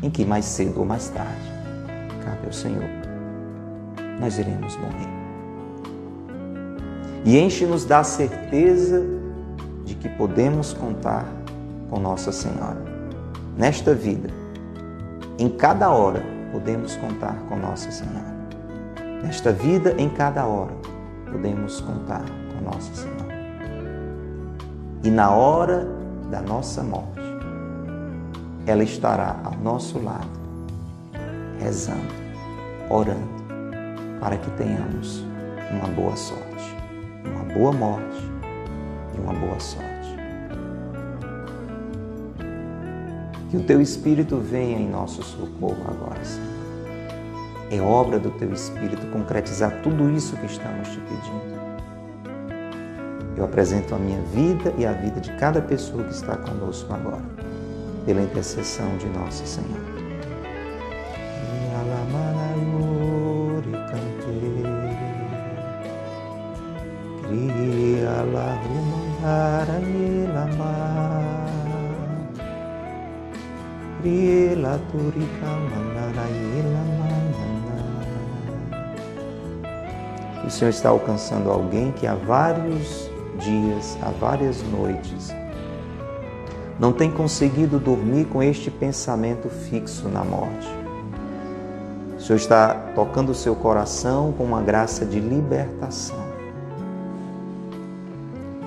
em 0.04 0.10
que 0.10 0.26
mais 0.26 0.46
cedo 0.46 0.80
ou 0.80 0.86
mais 0.86 1.10
tarde, 1.10 1.52
cabe 2.24 2.46
ao 2.46 2.54
Senhor, 2.54 2.90
nós 4.20 4.38
iremos 4.38 4.76
morrer. 4.78 5.21
E 7.24 7.38
enche-nos 7.38 7.86
da 7.86 8.04
certeza 8.04 9.04
de 9.86 9.96
que 9.96 10.10
podemos 10.10 10.74
contar 10.74 11.26
com 11.90 12.00
Nossa 12.00 12.32
Senhora. 12.32 12.84
Nesta 13.58 13.94
vida, 13.94 14.30
em 15.38 15.50
cada 15.50 15.92
hora, 15.92 16.24
podemos 16.52 16.96
contar 16.96 17.36
com 17.48 17.58
Nossa 17.58 17.92
Senhora. 17.92 18.32
Nesta 19.24 19.52
vida, 19.52 19.94
em 19.98 20.10
cada 20.10 20.46
hora, 20.46 20.74
podemos 21.30 21.80
contar 21.82 22.24
com 22.54 22.66
Nossa 22.66 22.94
Senhora. 22.94 23.32
E 25.04 25.10
na 25.10 25.32
hora 25.32 25.88
da 26.30 26.42
nossa 26.42 26.84
morte, 26.84 27.22
ela 28.66 28.84
estará 28.84 29.36
ao 29.44 29.58
nosso 29.58 30.00
lado, 30.00 30.30
rezando, 31.60 32.14
orando, 32.90 33.30
para 34.20 34.38
que 34.38 34.50
tenhamos 34.52 35.26
uma 35.72 35.88
boa 35.88 36.16
sorte, 36.16 36.51
uma 37.26 37.54
boa 37.54 37.72
morte 37.72 38.32
e 39.16 39.20
uma 39.20 39.34
boa 39.34 39.60
sorte. 39.60 40.16
Que 43.50 43.58
o 43.58 43.64
teu 43.64 43.82
Espírito 43.82 44.38
venha 44.38 44.78
em 44.78 44.90
nosso 44.90 45.22
socorro 45.24 45.84
agora, 45.88 46.24
Senhor. 46.24 46.52
É 47.70 47.82
obra 47.82 48.20
do 48.20 48.32
teu 48.32 48.52
Espírito 48.54 49.06
concretizar 49.08 49.82
tudo 49.82 50.10
isso 50.12 50.36
que 50.38 50.46
estamos 50.46 50.90
te 50.90 51.00
pedindo. 51.00 51.62
Eu 53.36 53.46
apresento 53.46 53.96
a 53.96 53.98
minha 53.98 54.22
vida 54.24 54.74
e 54.78 54.86
a 54.86 54.92
vida 54.92 55.20
de 55.20 55.32
cada 55.38 55.62
pessoa 55.62 56.04
que 56.04 56.14
está 56.14 56.36
conosco 56.36 56.94
agora, 56.94 57.24
pela 58.06 58.22
intercessão 58.22 58.98
de 58.98 59.08
Nossa 59.08 59.46
Senhora. 59.46 59.91
O 80.44 80.50
Senhor 80.50 80.72
está 80.72 80.90
alcançando 80.90 81.52
alguém 81.52 81.92
que 81.92 82.08
há 82.08 82.16
vários 82.16 83.10
dias, 83.40 83.98
há 84.02 84.10
várias 84.10 84.64
noites, 84.64 85.34
não 86.80 86.92
tem 86.92 87.12
conseguido 87.12 87.80
dormir 87.80 88.26
com 88.26 88.42
este 88.42 88.72
pensamento 88.72 89.48
fixo 89.50 90.10
na 90.10 90.24
morte. 90.24 90.68
O 92.18 92.20
Senhor 92.20 92.38
está 92.38 92.74
tocando 92.96 93.30
o 93.30 93.36
seu 93.36 93.56
coração 93.56 94.34
com 94.36 94.44
uma 94.44 94.62
graça 94.62 95.06
de 95.06 95.20
libertação. 95.20 96.18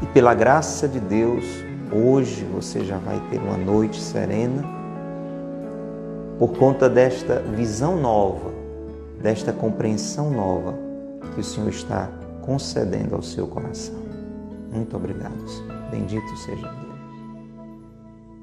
E 0.00 0.06
pela 0.06 0.32
graça 0.32 0.86
de 0.86 1.00
Deus, 1.00 1.44
hoje 1.92 2.44
você 2.44 2.84
já 2.84 2.98
vai 2.98 3.20
ter 3.30 3.38
uma 3.38 3.56
noite 3.56 4.00
serena 4.00 4.73
por 6.38 6.56
conta 6.58 6.88
desta 6.88 7.40
visão 7.40 7.96
nova, 8.00 8.52
desta 9.20 9.52
compreensão 9.52 10.30
nova 10.30 10.74
que 11.34 11.40
o 11.40 11.44
Senhor 11.44 11.68
está 11.68 12.10
concedendo 12.42 13.14
ao 13.14 13.22
seu 13.22 13.46
coração. 13.46 13.94
Muito 14.72 14.96
obrigado, 14.96 15.48
Senhor. 15.48 15.74
Bendito 15.90 16.36
seja 16.36 16.68
Deus. 16.68 16.94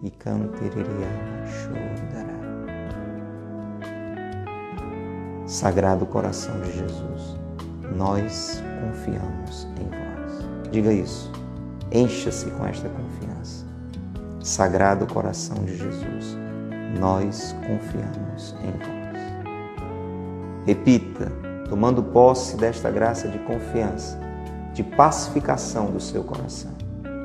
E 0.03 0.09
canteririama 0.09 1.45
chodará. 1.45 2.41
Sagrado 5.45 6.05
coração 6.05 6.59
de 6.61 6.71
Jesus, 6.71 7.37
nós 7.95 8.63
confiamos 8.81 9.67
em 9.79 9.89
vós. 9.89 10.71
Diga 10.71 10.93
isso. 10.93 11.31
Encha-se 11.91 12.49
com 12.51 12.65
esta 12.65 12.87
confiança. 12.87 13.65
Sagrado 14.39 15.05
coração 15.05 15.57
de 15.65 15.75
Jesus, 15.75 16.37
nós 16.99 17.55
confiamos 17.67 18.55
em 18.61 18.71
vós. 18.71 19.01
Repita 20.65 21.31
tomando 21.69 22.03
posse 22.03 22.57
desta 22.57 22.91
graça 22.91 23.27
de 23.29 23.39
confiança, 23.39 24.19
de 24.73 24.83
pacificação 24.83 25.89
do 25.89 25.99
seu 25.99 26.23
coração. 26.23 26.71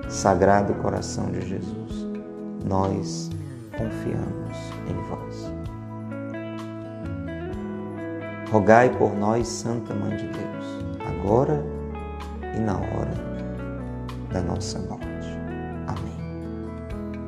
Sagrado 0.09 0.73
coração 0.75 1.27
de 1.33 1.41
Jesus, 1.41 2.07
nós 2.64 3.29
confiamos 3.77 4.57
em 4.89 4.95
vós. 5.09 5.53
Rogai 8.51 8.89
por 8.97 9.17
nós, 9.17 9.49
Santa 9.49 9.93
Mãe 9.93 10.17
de 10.17 10.29
Deus, 10.29 10.64
agora 11.09 11.64
e 12.57 12.61
na 12.61 12.77
hora 12.77 13.14
da 14.33 14.41
nossa 14.41 14.79
morte. 14.79 14.95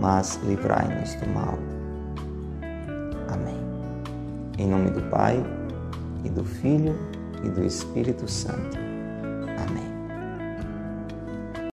mas 0.00 0.40
livrai-nos 0.44 1.14
do 1.16 1.28
mal. 1.28 1.58
Amém. 3.28 3.60
Em 4.58 4.66
nome 4.66 4.90
do 4.90 5.02
Pai, 5.10 5.42
e 6.24 6.28
do 6.28 6.44
Filho, 6.44 6.96
e 7.44 7.48
do 7.48 7.64
Espírito 7.64 8.28
Santo. 8.28 8.89